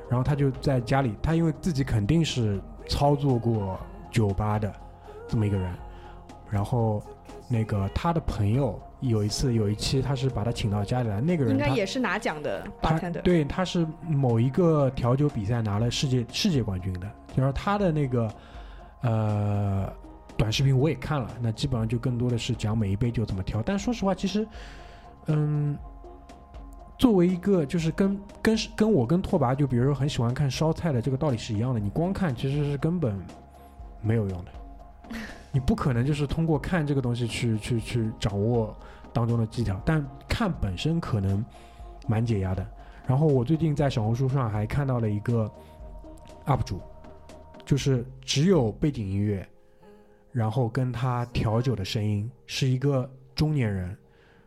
[0.08, 3.80] 然后他就在家里，他因为自己肯定是操作过
[4.16, 4.74] 酒吧的
[5.28, 5.70] 这么一个人，
[6.50, 7.04] 然后
[7.50, 12.66] 那个他的朋友有一次有一期他是把他请到家里来，那个人应该也是拿奖的。
[13.22, 17.12] 对，他是某一个调酒比赛拿了世界世界冠军的。
[17.36, 18.34] 然后他的那个
[19.02, 19.92] 呃
[20.38, 23.62] 短视频我也看了，那基本上就更多的是讲每一杯酒怎么调。
[23.62, 24.48] 但说实话，其实
[25.26, 25.78] 嗯，
[26.98, 33.20] 作为一个就是跟跟跟我跟拓跋就比如说很喜欢看烧菜的这个道理是一样的，你光看其实是根本
[34.06, 34.52] 没有用的。
[35.52, 38.76] 你不可能就是通过看这个东西去去去掌握
[39.14, 41.44] 当中的技巧，但看本身可能
[42.08, 42.66] 蛮解压的。
[43.08, 45.50] 然后我最近在小红书上还看到了一个
[46.46, 46.82] UP 主，
[47.66, 49.48] 就是只有背景音乐，
[50.32, 53.96] 然后跟他调酒的声音，是一个中年人，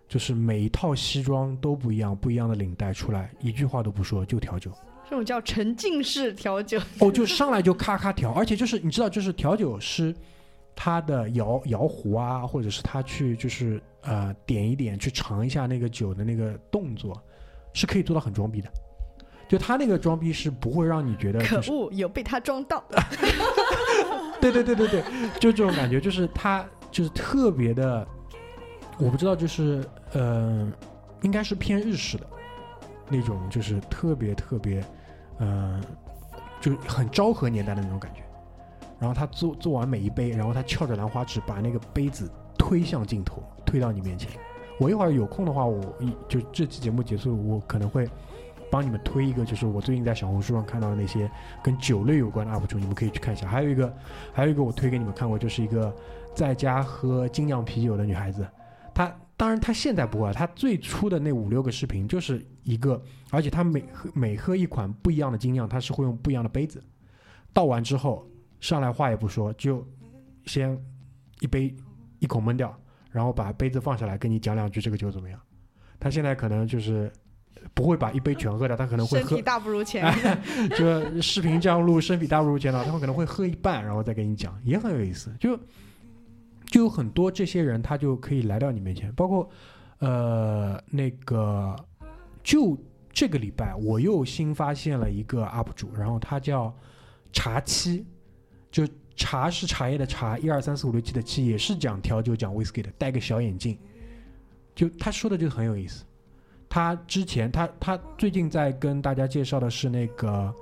[0.08, 4.72] 就是每一套西装都不一样，不一样的领带出来，一句话都不说就调酒。
[5.08, 6.78] 这种叫沉浸式调酒。
[7.00, 10.14] 哦，就上来就咔咔调，而且就是你知道，就是调酒师
[10.76, 17.20] 他的摇摇壶啊，或者是他去就是呃点一点去尝一下那个酒的那个动作，
[17.72, 18.70] 是可以做到很装逼的。
[19.48, 22.84] 就他那个装逼是不会让你觉得就是可恶，有被他装到。
[24.40, 25.02] 对对对对对，
[25.40, 28.06] 就这种感觉，就是他就是特别的，
[28.98, 29.82] 我不知道，就是
[30.12, 30.70] 呃，
[31.22, 32.26] 应该是偏日式的
[33.08, 34.84] 那种，就是特别特别，
[35.38, 35.80] 呃，
[36.60, 38.20] 就很昭和年代的那种感觉。
[38.98, 44.30] 然后他做做完每一杯，然后他翘着兰花指把那个杯子推向镜头，推到你面前。
[44.80, 48.08] 我一会儿有空的话，我一就这期节目结束，我可能会
[48.70, 51.30] 帮你们推一个，就是我最近在小红书上看到的那些
[51.62, 53.46] 跟酒类有关的 UP 主，你们可以去看一下。
[53.46, 53.92] 还有一个，
[54.32, 55.94] 还有一个我推给你们看过，就是一个
[56.34, 58.46] 在家喝精酿啤酒的女孩子。
[58.92, 66.82] 她当然她现在不会，她最初的那五六个视频就是一个，而且他每喝每喝一款不一样的精酿，他是会用不一样的杯子
[67.52, 68.28] 倒完之后
[68.60, 69.86] 上来话也不说，就
[70.44, 70.78] 先
[71.40, 71.74] 一杯
[72.18, 72.78] 一口闷掉，
[73.10, 75.40] 然后把杯子放下来跟你讲两句这个酒怎么样。
[75.98, 77.10] 他现在可能就是
[77.74, 80.12] 不会把一杯全喝掉，他可能会喝身体大不如前。
[80.76, 85.34] 就视频这样录，身体大不如前了，他们可能会喝一半，然后再跟你讲，也很有意思。
[85.40, 85.58] 就
[86.66, 89.48] 就有很多这些人，他就可以来到你面前，包括
[89.98, 91.74] 呃那个，
[92.48, 92.74] 就
[93.12, 96.74] 这个礼拜我又新发现了一个 UP 主，然后他叫
[97.30, 98.06] 茶七，
[98.70, 103.78] 就茶是茶叶的茶，一二三四五六七的七，也是讲调酒讲 whisky 的，戴个小眼镜，
[104.74, 106.06] 就他说的就很有意思。
[106.70, 110.54] 他之前他他最近在跟大家介绍的是那个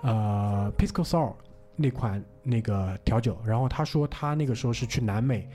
[0.00, 1.34] 呃 Pisco Sour
[1.76, 5.46] 那款那个调酒，然后他说他那个时候是去南美，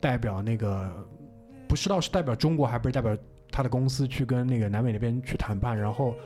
[0.00, 0.92] 代表那个
[1.68, 3.16] 不知道是代表中国还不是代表
[3.52, 6.16] 他的公司去跟那个南美那边去谈判，然后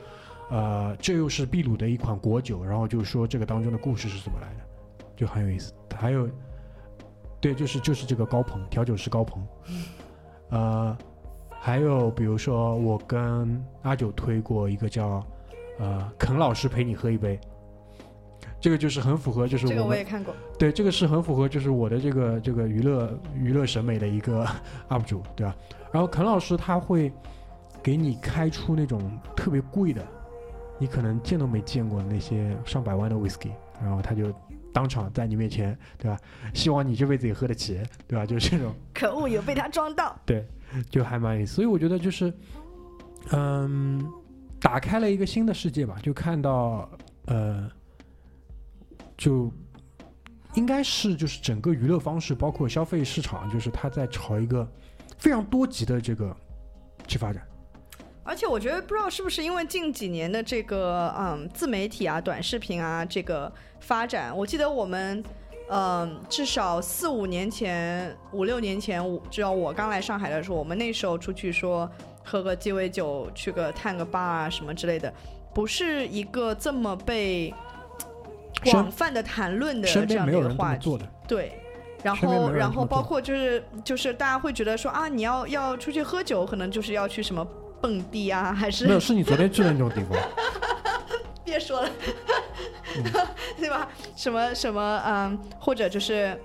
[0.49, 5.71] 呃这又是秘鲁的一款国酒，然后就说这个当中的故事是怎么来的，就很有意思。
[5.95, 6.27] 还有
[7.39, 9.45] 对，就是就是这个高鹏调酒师高鹏，
[10.49, 10.97] 呃。
[11.59, 15.25] 还有比如说，我跟阿九推过一个叫
[15.79, 17.37] 呃肯老师陪你喝一杯，
[18.67, 20.35] 这个就是很符合就是这个我也看过。
[20.59, 24.45] 对这个是很符合就是我的这个这个娱乐娱乐审美的一个
[24.89, 25.55] UP 主，对吧？
[25.89, 27.09] 然后肯老师他会
[27.81, 30.05] 给你开出那种特别贵的，
[30.77, 33.51] 你可能见都没见过的那些上百万的 whisky，
[33.81, 34.33] 然后他就
[34.73, 36.19] 当场在你面前，对吧？
[36.53, 38.25] 希望你这辈子也喝得起，对吧？
[38.25, 38.75] 就是这种。
[38.93, 40.13] 可恶，有被他装到。
[40.25, 40.45] 对
[40.89, 41.55] 就还蛮有意思。
[41.55, 42.33] 所以我觉得就是，
[43.31, 44.05] 嗯，
[44.59, 46.89] 打开了一个新的世界吧，就看到
[47.27, 47.71] 呃，
[49.17, 49.51] 就
[50.53, 54.67] 应该是就是整个娱乐方式，包括消费市场，就是它在朝一个
[55.17, 56.35] 非常多级的这个
[57.07, 57.41] 去发展。
[58.23, 65.23] 而且我觉得不知道是不是因为近几年的这个嗯自媒体啊、短视频啊这个发展，我记得我们
[65.69, 71.89] 嗯，至少四五年前、五六年前，我只要我刚来上海的时候，我们那时候出去说
[72.23, 75.13] 喝个鸡尾酒，去个探个吧啊什么之类的，
[75.53, 77.53] 不是一个这么被
[78.65, 80.99] 广泛的谈论的这样的话题。
[81.27, 81.59] 对，
[82.03, 87.45] 然后然后包括就是就是大家会觉得说啊，你要要出去喝酒，可能就是要去什么
[87.81, 90.17] 蹦迪啊，还是没有，是你昨天去的那种地方。
[91.45, 91.89] 别说了，
[93.57, 93.87] 对吧？
[94.15, 96.37] 什么什么嗯，或者就是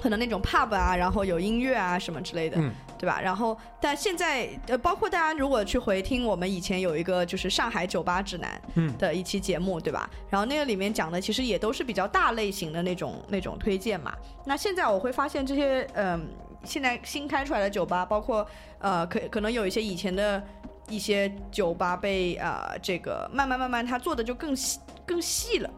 [0.00, 3.20] 可能那种 pub 啊，然后有音乐啊什么之类的，嗯对吧？
[3.20, 10.08] 然后但现在呃，包括大家如果去回听我们以前有一个就是上海酒吧指南嗯的一期节目，对吧？
[10.28, 14.12] 然后那个里面讲的其实也都是比较大类型的那种那种推荐嘛。
[14.44, 16.28] 那现在我会发现这些嗯、
[16.64, 18.46] 现在新开出来的酒吧，包括
[18.78, 20.42] 呃可可能有一些以前的
[20.88, 25.70] 一些酒吧被呃这个慢慢慢慢它做的就更细更细了。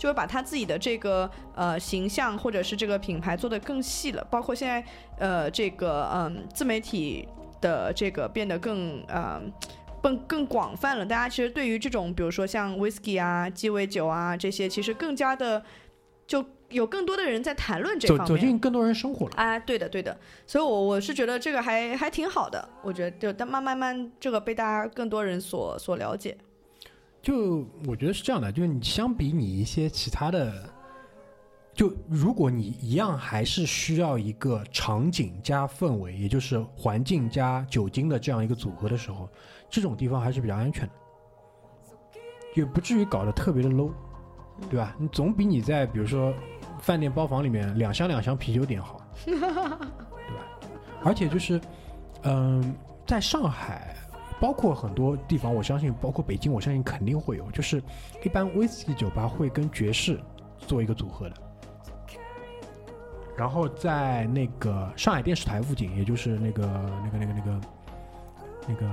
[0.00, 4.82] 就是把他自己的这个呃形象或者是这个品牌做得更细了，包括现在
[5.18, 7.28] 呃这个嗯、自媒体
[7.60, 9.38] 的这个变得更呃
[10.00, 11.04] 更更广泛了。
[11.04, 15.62] 大家其实对于这种比如说像 whisky 啊、鸡尾酒啊这些，其实更加的
[16.26, 18.26] 就有更多的人在谈论这方面。
[18.26, 19.32] 走进更多人生活了。
[19.36, 26.34] 啊，对的，对的，所以我我是觉得这个还还挺好的，我觉得就但慢慢慢这个被大家更多人所所了解。
[27.22, 30.72] 就我觉得是这样的，就是你相比你一些其他的，
[31.74, 39.28] 就如果你一样还是需要一个场景加氛围，也就是环境加酒精的这样一个组合的时候，
[39.68, 40.92] 这种地方还是比较安全的，
[42.56, 43.92] 也不至于搞得特别的 low，
[44.70, 44.96] 对吧？
[44.98, 46.32] 你总比你在比如说
[46.80, 49.78] 饭店包房里面两箱两箱啤酒点好，对吧？
[51.04, 51.60] 而且就是，
[52.22, 52.74] 嗯，
[53.06, 53.94] 在上海。
[54.40, 57.50] 包括很多地方，我相信，包括北京，我相信肯定会有。
[57.50, 57.82] 就是
[58.24, 60.18] 一般威士忌酒吧会跟爵士
[60.58, 61.36] 做一个组合的。
[63.36, 66.66] 然后在那个上海电视台附近，也就是那个
[67.04, 67.60] 那个那个那个
[68.68, 68.86] 那个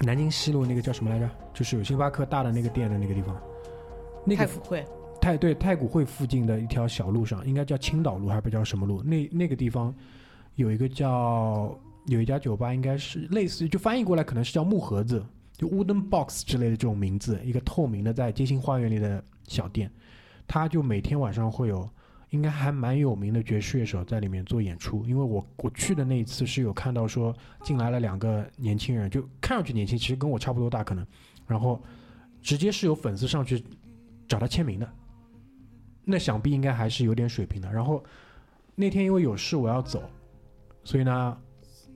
[0.00, 1.28] 南京西路那个叫什么来着？
[1.52, 3.36] 就是有星巴克大的那个店的那个地方，
[4.24, 4.84] 那个太古汇，
[5.20, 9.02] 太对太古汇附近的一条小路上，应该叫青岛路还是不叫什么路？
[9.02, 9.94] 那那个地方
[10.54, 11.76] 有一个叫
[12.06, 15.24] 有一家酒吧，应该是类似于就翻译过来可能是叫木盒子，
[15.56, 19.90] 就 Wooden Box 之类的这种名字，一个透明的在街心花园里的小店，
[20.46, 21.88] 它就每天晚上会有。
[22.30, 27.30] 应该还蛮有名的爵士乐手在里面做演出，因为我我去的那一次是有看到说
[27.62, 31.06] 进来了两个年轻人，就看上去年轻，其实跟我差不多大可能，
[31.46, 31.78] 然后
[32.40, 33.62] 直接是有粉丝上去
[34.26, 34.90] 找他签名的，
[36.06, 37.70] 那想必应该还是有点水平的。
[37.70, 38.02] 然后
[38.74, 40.02] 那天因为有事我要走，
[40.84, 41.36] 所以呢，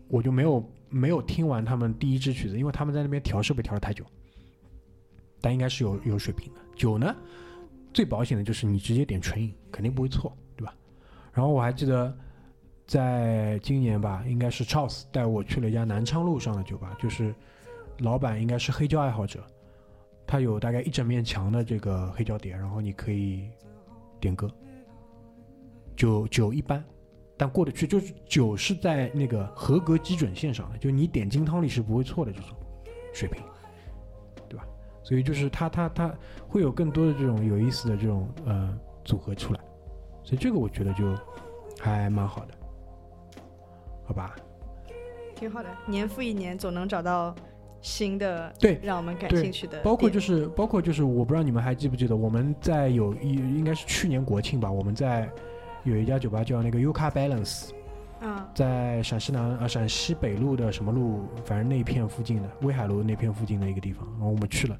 [0.08, 4.04] 我就没有没有听完他们第一支曲子，因为他们在那边调设备调了太久，
[5.40, 6.60] 但应该是有有水平的。
[6.74, 7.14] 酒呢，
[7.92, 10.74] 最保险的就是你直接点纯饮，肯定不会错，对吧？
[11.32, 12.16] 然后我还记得
[12.86, 17.34] 在今年吧，应该是 Charles 带我去了一家南昌路上的酒吧，就是
[17.98, 19.44] 老板应该是黑胶爱好者，
[20.26, 23.48] 他有大概一整面墙的这个黑胶碟，然后你可以
[24.20, 24.50] 点歌。
[25.96, 26.84] 酒酒一般，
[27.36, 32.48] 但过得去，就是酒是在那个合格基准线上的，就你点金汤力是不会错的这种
[33.12, 33.42] 水平，
[34.48, 34.64] 对吧？
[35.02, 36.14] 所以就是它它它
[36.48, 39.60] 会有更多的这种有意思的这种呃组合出来，
[40.22, 41.14] 所以这个我觉得就
[41.78, 42.54] 还蛮好的，
[44.04, 44.34] 好吧？
[45.34, 47.34] 挺好的，年复一年总能找到
[47.82, 55.30] 新的对让我们感兴趣的，包括就是包括就是我不知道你们还记不记得，我们在有一应该是去年国庆吧，我们在
[55.86, 57.70] 有一家酒吧叫那个 Yuka Balance，
[58.20, 64.76] 嗯在陕西南呃陕西北路的什么路，反正那一片附近的威海路那片附近的一个地方，然后我们去了。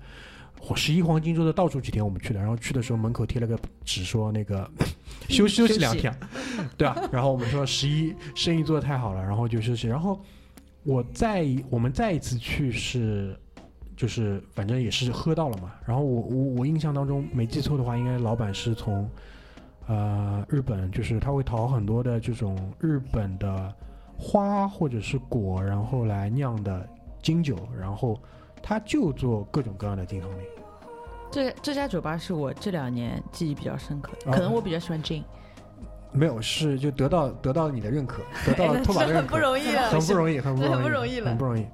[0.68, 4.68] 我十一黄金周的倒数几天我们去的，然后去的时候门口贴了个纸说那个
[5.28, 6.12] 休休息两天，
[6.76, 7.08] 对吧？
[7.12, 9.86] 然后我们说十一生意做的太好了，然后就休息。
[9.86, 10.18] 然后
[10.82, 13.38] 我再我们再一次去是
[13.94, 15.74] 就是反正也是喝到了嘛。
[15.84, 19.08] 然后我我我印象当中没记错的话，应该老板是从
[19.86, 23.72] 呃日本，就是他会淘很多的这种日本的
[24.18, 26.86] 花或者是果，然后来酿的
[27.22, 28.18] 金酒，然后
[28.62, 30.42] 他就做各种各样的金汤力。
[31.30, 35.22] 这这家酒吧是我这两年记忆比较深刻的，哦可能我比较喜欢 gin，
[36.12, 41.66] 没有，是就得到得到你的认可，得到了哎拓跋的认可，不容易啊很不容易，很不容易， 很不容易了很不容易。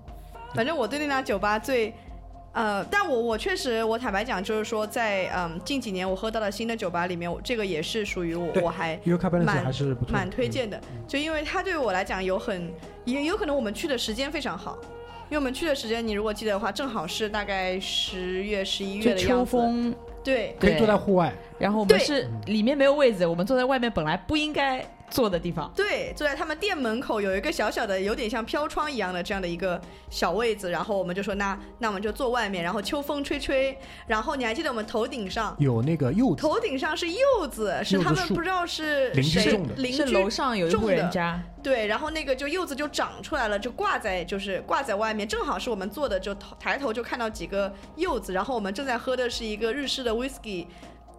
[0.55, 1.95] 反正我对那家酒吧最，
[2.53, 8.99] 呃，但我我确实，我坦白讲，就是说在嗯近几年我喝到的新的酒吧里面，我这个也是属于我我还
[9.45, 10.79] 蛮还是不错，蛮推荐的，
[11.09, 12.71] 就因为它对我来讲有很
[13.07, 14.77] 也有可能我们去的时间非常好，
[15.25, 19.51] 因为我们去的时间你如果记得的话，正好是大概十月十一月的秋的样子。
[19.51, 21.33] 风对可以坐在户外。
[21.59, 25.71] 然后我们对是里面没有位子，我们坐在外面本来不应该坐的地方。
[25.77, 35.55] 对，坐在他们店门口有一个小小的，有点像飘窗一样的这样的一个小位子，然后我们就说那那我们就坐外面，然后秋风吹吹，然后你还记得我们头顶上。
[35.59, 50.67] 有那个柚子，头顶上是柚子，是他们不知道是谁邻居种的是邻居楼上有一户种的人家，对，然后那个就柚子就长出来了，就挂在就是挂在外面，正好是我们坐的，就头抬头就看到几个柚子，然后我们正在喝的是一个日式的 whisky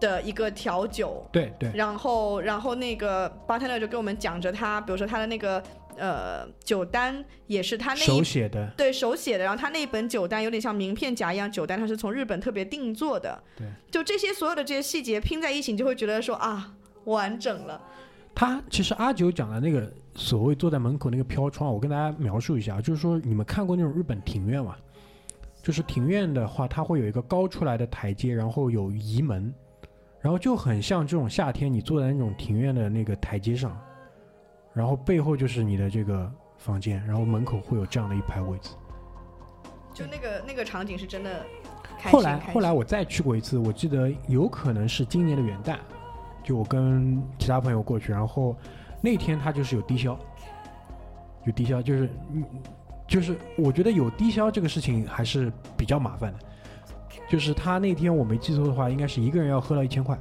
[0.04, 5.62] 的一个调酒，对对，然后然后那个 bartender 就跟我们讲着他，比如说他的那个
[5.96, 16.74] 呃酒单也是他那手写的，对手写的，然后他那一本酒单有点像名片夹一样，酒单他是从日本特别定做的，对，就这些所有的这些细节拼在一起，你就会觉得说啊
[17.04, 17.80] 完整了。
[18.34, 24.76] 他其实阿九讲的那个所谓坐在门口那个飘窗，我跟大家描述一下，就是说你们看过那种日本庭院吗？
[25.62, 29.50] 就是庭院的话，它会有一个高出来的台阶，然后有移门，
[30.24, 33.78] 然后就很像这种夏天你坐在那种庭院的那个台阶上，
[34.72, 38.70] 然后背后就是你的这个房间，然后门口会有这样的一排位置。
[39.92, 41.44] 就那个那个场景是真的。
[42.04, 45.76] 后来后来我再去过一次，我记得有可能是今年的元旦，
[46.42, 48.56] 就我跟其他朋友过去，然后
[49.02, 50.18] 那天他就是有低消，
[51.44, 52.42] 有低消，就是嗯，
[53.06, 56.38] 就是我觉得有低消这个事情还是比较麻烦的，
[57.28, 60.18] 就是他那天我没记错的话，应该是一个人要喝到一千块。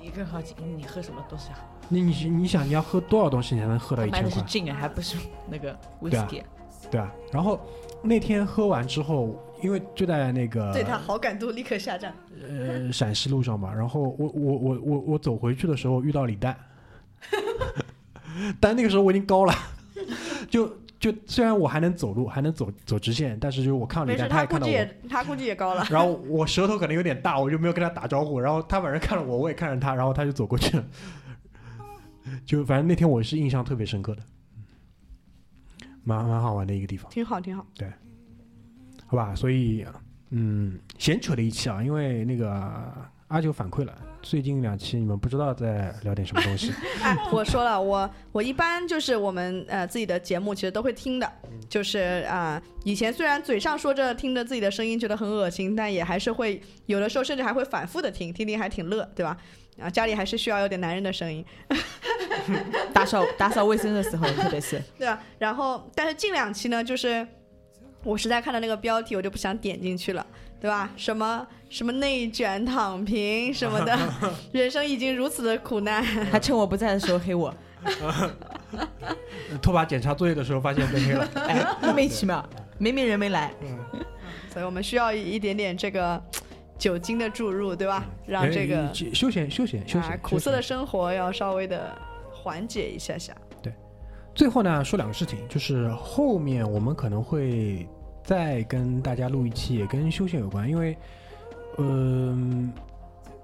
[0.00, 1.58] 一个好几，你喝什么东西啊？
[1.88, 4.28] 那你你想你要喝多少东西你才能喝到一千块？
[4.28, 5.16] 的是劲啊，还不是
[5.48, 6.42] 那个对啊 whisky。
[6.90, 7.60] 对啊，然后
[8.02, 12.12] 那天喝完之后，因为就在那个对他好感度立刻下降。
[12.48, 16.56] 呃陕西路上嘛，然后我我我我我走回去的时候遇到李诞，
[18.58, 19.54] 但那个时候我已经高了，
[20.50, 20.66] 就
[21.02, 25.84] 就虽然我还能走路，还能走走直线，但是就是我看到没事，李诞，他也看到我，他估计也他估计也高了。
[25.90, 30.84] 然后我舌头可能有点大，我就没有跟他打招呼，然后他反正看着我，我也看着他，然后他就走过去了，
[32.46, 34.22] 就反正那天我是印象特别深刻的，
[36.04, 37.10] 蛮蛮好玩的一个地方。
[37.10, 37.66] 挺好，挺好。
[37.74, 37.92] 对
[39.06, 39.84] 好吧，所以
[40.30, 42.48] 嗯，闲扯的一期啊，因为那个
[43.26, 43.92] 阿九反馈了，
[44.22, 51.30] 最近两期你们不知道在聊点什么东西， 哎，我说了，我我一般就是我们呃自己的节目其实都会听的，
[51.68, 59.36] 就是啊、以前虽然嘴上说着听着自己的声音觉得很恶心，但也还是会有的时候甚至还会反复的听，听听还挺乐，对吧？
[59.80, 61.44] 啊，家里还是需要有点男人的声音，
[62.92, 65.18] 打扫打扫卫生的时候，特别是对啊？
[65.38, 67.26] 然后，但是近两期呢，就是
[68.04, 70.24] 我实在看到那个标题，我就不想点进去了，
[70.62, 70.88] 对吧？
[70.96, 73.98] 什么什么内卷、躺平什么的，
[74.54, 76.00] 人生已经如此的苦难，
[76.30, 77.52] 还趁我不在的时候黑我，
[79.60, 82.48] 拖把检查作业的时候发现被黑了， 哎，莫名其妙，
[82.78, 83.52] 明明人没来，
[84.52, 86.22] 所以我们需要一点点这个
[86.78, 88.04] 酒精的注入，对吧？
[88.24, 90.18] 让这个哎休闲休闲休啊闲。
[90.20, 91.92] 苦涩的生活要稍微的
[92.30, 93.34] 缓解一下下。
[93.60, 93.72] 对。
[94.32, 97.88] 最后呢，说两个事情，就是后面我们可能会
[98.22, 100.96] 再跟大家录一期，也跟休闲有关，因为，
[101.78, 102.72] 嗯、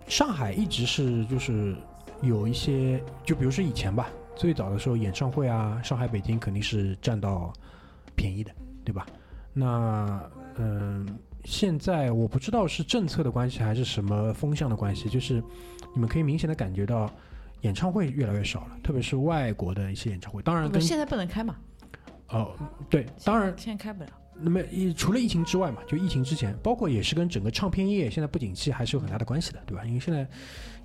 [0.07, 1.77] 上海一直是就是
[2.23, 7.53] 有一些，就比如说以前吧，最早的时候演唱会啊，上海、北京肯定是占到
[8.15, 8.51] 便宜的，
[8.85, 9.07] 对吧？
[9.53, 10.21] 那
[10.57, 11.07] 嗯、
[11.45, 15.43] 现在我不知道是政策的关系还是什么风向的关系，就是
[15.95, 17.11] 你们可以明显的感觉到。
[17.63, 20.41] 演唱会越来越少了，特别是外国的一些演唱会。
[20.43, 21.57] 当然跟现在不能开嘛，
[22.29, 22.53] 哦，
[22.89, 24.11] 对，当然，现在开不了。
[24.41, 24.61] 那么
[24.97, 29.85] 除了疫情之外嘛，就疫情之前，包括也是跟整个唱片业现在不景气还是有很大的关系的，对吧？
[29.85, 30.27] 因为现在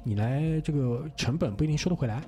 [0.03, 2.21] 你来这个成本不一定收得回来。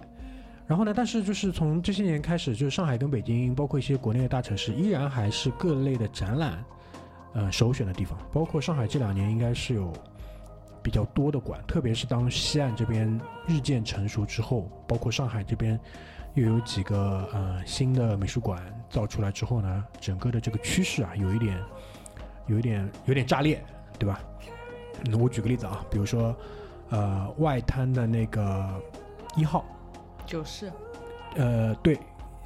[0.68, 6.64] 然后呢，但是就是从这些年开始，就是上海跟北京，包括一些国内的大城市，依然还是各类的展览，
[7.34, 8.18] 呃，首选的地方。
[8.34, 9.93] 包括上海这两年应该是有
[10.81, 13.07] 比较多的馆，特别是当西岸这边
[13.47, 15.80] 日渐成熟之后，包括上海这边
[16.36, 21.57] 又有几个呃新的美术馆造出来之后呢，整个的这个趋势啊，有一点，
[22.48, 23.64] 有一点，有点炸裂，
[23.98, 24.20] 对吧？
[25.06, 26.36] 那我举个例子啊，比如说，
[26.90, 28.82] 呃，外滩的那个
[29.36, 29.66] 一号，
[30.26, 30.72] 九市。
[31.36, 31.98] 呃，对，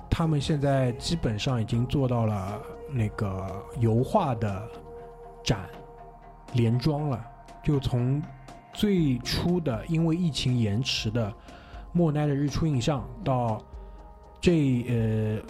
[0.09, 2.59] 他们现在基本上已经做到了
[2.91, 4.67] 那个油画的
[5.43, 5.67] 展
[6.53, 7.23] 连装了，
[7.63, 8.21] 就从
[8.73, 11.31] 最初的因为疫情延迟的
[11.91, 13.61] 莫奈的日出印象，到
[14.41, 15.41] 这呃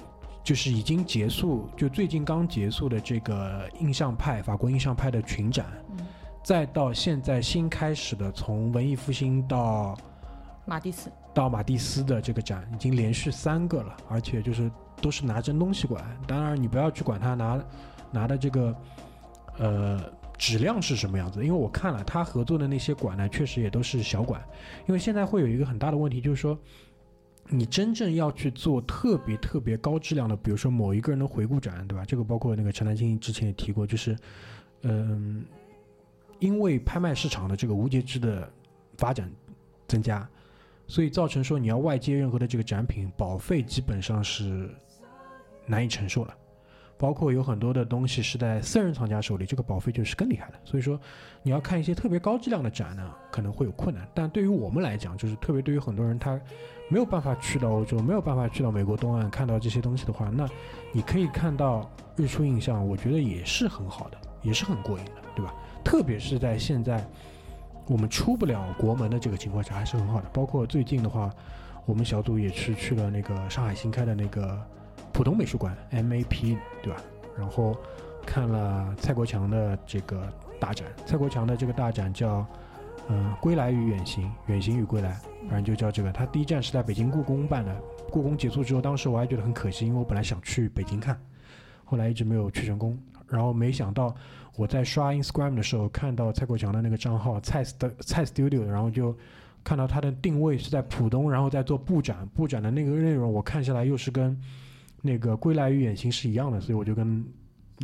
[0.43, 6.05] 就是已经结束，就最近刚结束的这个印象派法国印象派的群展，嗯
[6.41, 9.95] 再到现在新开始的从文艺复兴到
[10.65, 14.71] 马蒂斯，到马蒂斯的这个展已经连续三个了，而且就是
[15.01, 16.05] 都是拿真东西过来。
[16.25, 17.63] 当然，你不要去管他拿
[18.11, 18.75] 拿的这个
[19.57, 20.01] 呃
[20.37, 21.43] 质量是什么样子？
[21.43, 24.41] 因为我看了他合作的那些馆呢，确实也都是小馆。
[24.87, 26.57] 因为现在会有一个很大的问题，就是说，
[27.51, 32.05] 你真正要去做特别特别高质量的，比如说某一个人的回顾展，对吧？
[32.05, 34.15] 这个包括那个陈丹青之前也提过，就是，
[34.83, 35.43] 嗯，
[36.37, 38.47] 因为拍卖市场的这个无节制的
[38.97, 39.31] 发展
[39.87, 40.29] 增加，
[40.85, 44.69] 所以造成说你要外接任何的这个展品，保费基本上是
[45.65, 46.35] 难以承受了。
[46.99, 50.59] 包括有很多的东西是在私人藏家手里，这个保费就是更厉害的。
[50.65, 50.99] 所以说，
[51.41, 54.05] 你要看一些特别高质量的展呢，可能会有困难。
[54.13, 56.37] 但对于我们来讲，就是特别对于很多人，他
[56.89, 60.49] 没有办法去到欧洲，没有办法去到美国东岸看到这些东西的话，那
[60.91, 65.53] 你可以看到日出印象，我觉得也是很好的，也是很过瘾的，对吧？
[65.83, 67.07] 特别是在现在
[67.87, 70.27] 我们出不了国门的这个情况下，还是很好的。
[70.33, 71.31] 包括最近的话，
[71.85, 74.59] 我们小组也是去了那个上海新开的那个
[75.13, 76.99] 浦东美术馆 MAP，对吧？
[77.37, 77.75] 然后
[78.25, 80.27] 看了蔡国强的这个
[80.59, 82.45] 大展，蔡国强的这个大展叫
[83.09, 85.19] 嗯、归来与远行，远行与归来，
[85.49, 86.11] 反正就叫这个。
[86.11, 87.75] 他第一站是在北京故宫办的，
[88.11, 91.19] 故宫结束之后，当时我还觉得很可惜，因为我本来想去北京看，
[91.83, 92.97] 后来一直没有去成功。
[93.27, 94.15] 然后没想到
[94.55, 99.15] 我在刷 Instagram 的时候看到蔡国强的那个账号蔡 st 蔡 Studio，然后就
[99.63, 104.35] 看到他的定位是在浦东，然后在做布展，布展的那个内容我看下来又是跟
[105.01, 107.23] 那个《归来与远行》是一样的，所以我就跟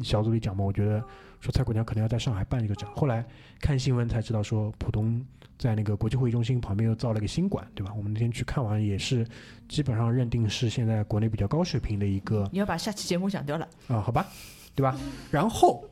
[0.01, 1.03] 小组里讲嘛，我觉得
[1.39, 2.89] 说蔡国强可能要在上海办一个展。
[2.95, 3.25] 后来
[3.59, 5.23] 看新闻才知道说浦东
[5.57, 7.93] 在那个国际会议中心旁边又造了个新馆，对吧？
[7.95, 9.25] 我们那天去看完也是
[9.69, 13.67] 基本上认定是现在国内比较高水平的一个你要把下期节目讲掉了。
[13.87, 14.27] 啊，好吧，
[14.73, 14.97] 对吧？
[15.31, 15.83] 然后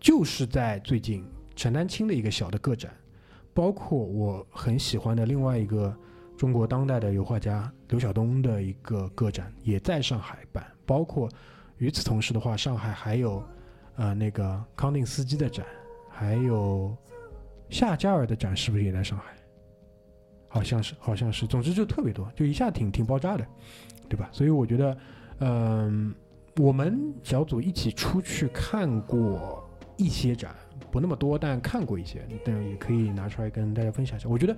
[0.00, 1.24] 就是在最近
[1.56, 2.92] 陈丹青的一个小的个展，
[3.54, 5.96] 包括我很喜欢的另外一个
[6.36, 10.64] 中国当代的油画家刘晓东的一个个展，也在上海办。
[10.86, 11.28] 包括
[11.78, 13.42] 与此同时的话，上海还有
[13.98, 15.66] 呃那个康定斯基的展，
[16.08, 16.96] 还有
[17.68, 19.34] 夏加尔的展，是不是也在上海？
[20.48, 21.46] 好像是，好像是。
[21.46, 23.46] 总之就特别多，就一下挺挺爆炸的，
[24.08, 24.28] 对吧？
[24.32, 24.96] 所以我觉得，
[25.40, 26.14] 嗯、
[26.56, 30.54] 我们小组一起出去看过一些展，
[30.90, 34.28] 不那么多，但看过一些，但也可以拿出来跟大家分享一下。
[34.28, 34.56] 我觉得，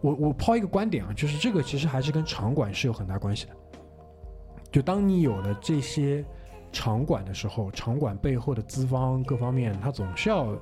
[0.00, 3.52] 我我抛一个观点啊，就是这个其实还是跟场馆是有很大关系的。
[4.70, 6.24] 就当你有了这些
[6.72, 10.56] 场馆的时候，场馆背后的资方各方面，它总是要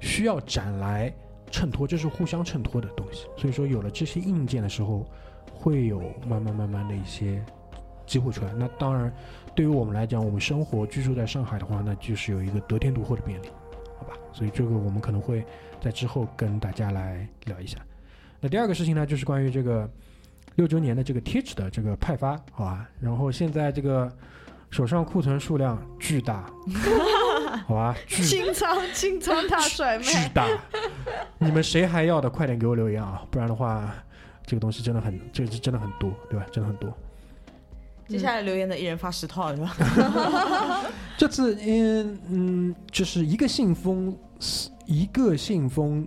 [0.00, 1.12] 需要展来
[1.50, 3.26] 衬托，这是互相衬托的东西。
[3.36, 5.06] 所以说，有了这些硬件的时候，
[5.52, 7.44] 会有慢慢慢慢的一些
[8.06, 8.52] 机会出来。
[8.54, 9.12] 那当然，
[9.54, 13.48] 对于我们来讲，我们生活居住在上海的话，那就是有一个得天独厚的便利，
[13.98, 14.14] 好吧？
[14.32, 15.44] 所以这个我们可能会
[15.80, 17.78] 在之后跟大家来聊一下。
[18.40, 19.88] 那第二个事情呢，就是关于这个
[20.56, 22.88] 六周年的这个贴纸的这个派发，好吧？
[23.00, 24.10] 然后现在这个
[24.74, 26.44] 手上库存数量巨大，
[27.64, 27.94] 好吧？
[28.08, 30.48] 巨清仓清仓大甩卖巨卖，大，
[31.38, 33.22] 你们谁还要的，快点给我留言啊！
[33.30, 33.88] 不然的话，
[34.44, 36.44] 这个东西真的很，这个是真的很多，对吧？
[36.50, 36.92] 真的很多。
[38.08, 39.76] 接下来留言的一人发十套是吧？
[41.16, 44.12] 这次，嗯嗯，就是一个信封，
[44.86, 46.04] 一个信封，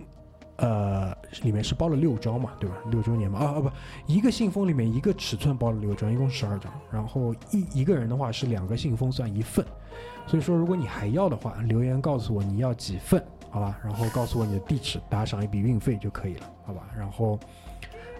[0.58, 2.76] 呃，里面是包了六张嘛，对吧？
[2.90, 3.70] 六周年嘛，啊啊不，
[4.06, 6.72] 一个信封里面一个尺寸包了六张，一共十二张。
[6.90, 9.64] 然后一一个人的话是两个信封算一份，
[10.26, 13.78] 所以说如果你还要的话，留言告诉我你要几份，好吧？
[13.84, 16.82] 然后告诉我你的地址，打赏一笔运费就可以了，好吧？
[16.96, 17.38] 然后，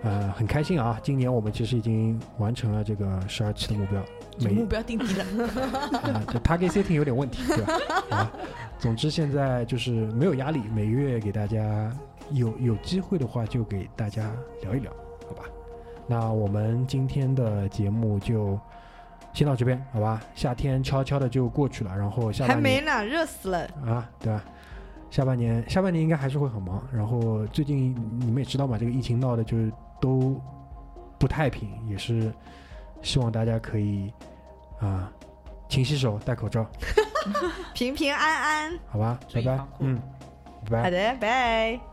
[0.04, 4.00] 呃，很开心啊，今年我们其实已经完成了这个十二期的目标，
[4.40, 5.24] 每目标定低了，
[6.06, 7.80] 啊，这 target setting 有点问题，对吧？
[8.10, 8.32] 啊，
[8.78, 11.92] 总之现在就是没有压力，每月给大家
[12.30, 14.30] 有有机会的话就给大家
[14.62, 14.92] 聊一聊，
[15.26, 15.44] 好吧？
[16.06, 18.58] 那我们今天的节目就
[19.32, 20.20] 先到这边，好吧？
[20.34, 23.58] 夏天悄悄的就过去了，然后下还半年没呢，热死了。
[23.86, 24.42] 啊，对吧？
[25.10, 30.40] 下半年下半年应该还是会很忙，然后最近你们也知道嘛，这个疫情闹的就是都
[31.18, 32.32] 不太平，也是
[33.00, 34.12] 希望大家可以
[34.80, 35.10] 啊
[35.68, 36.66] 勤洗手、戴口罩。
[37.74, 38.78] 平平安安。
[38.86, 40.00] 好吧，拜拜嗯，
[40.64, 40.82] 拜拜。
[40.84, 41.87] 好的，拜。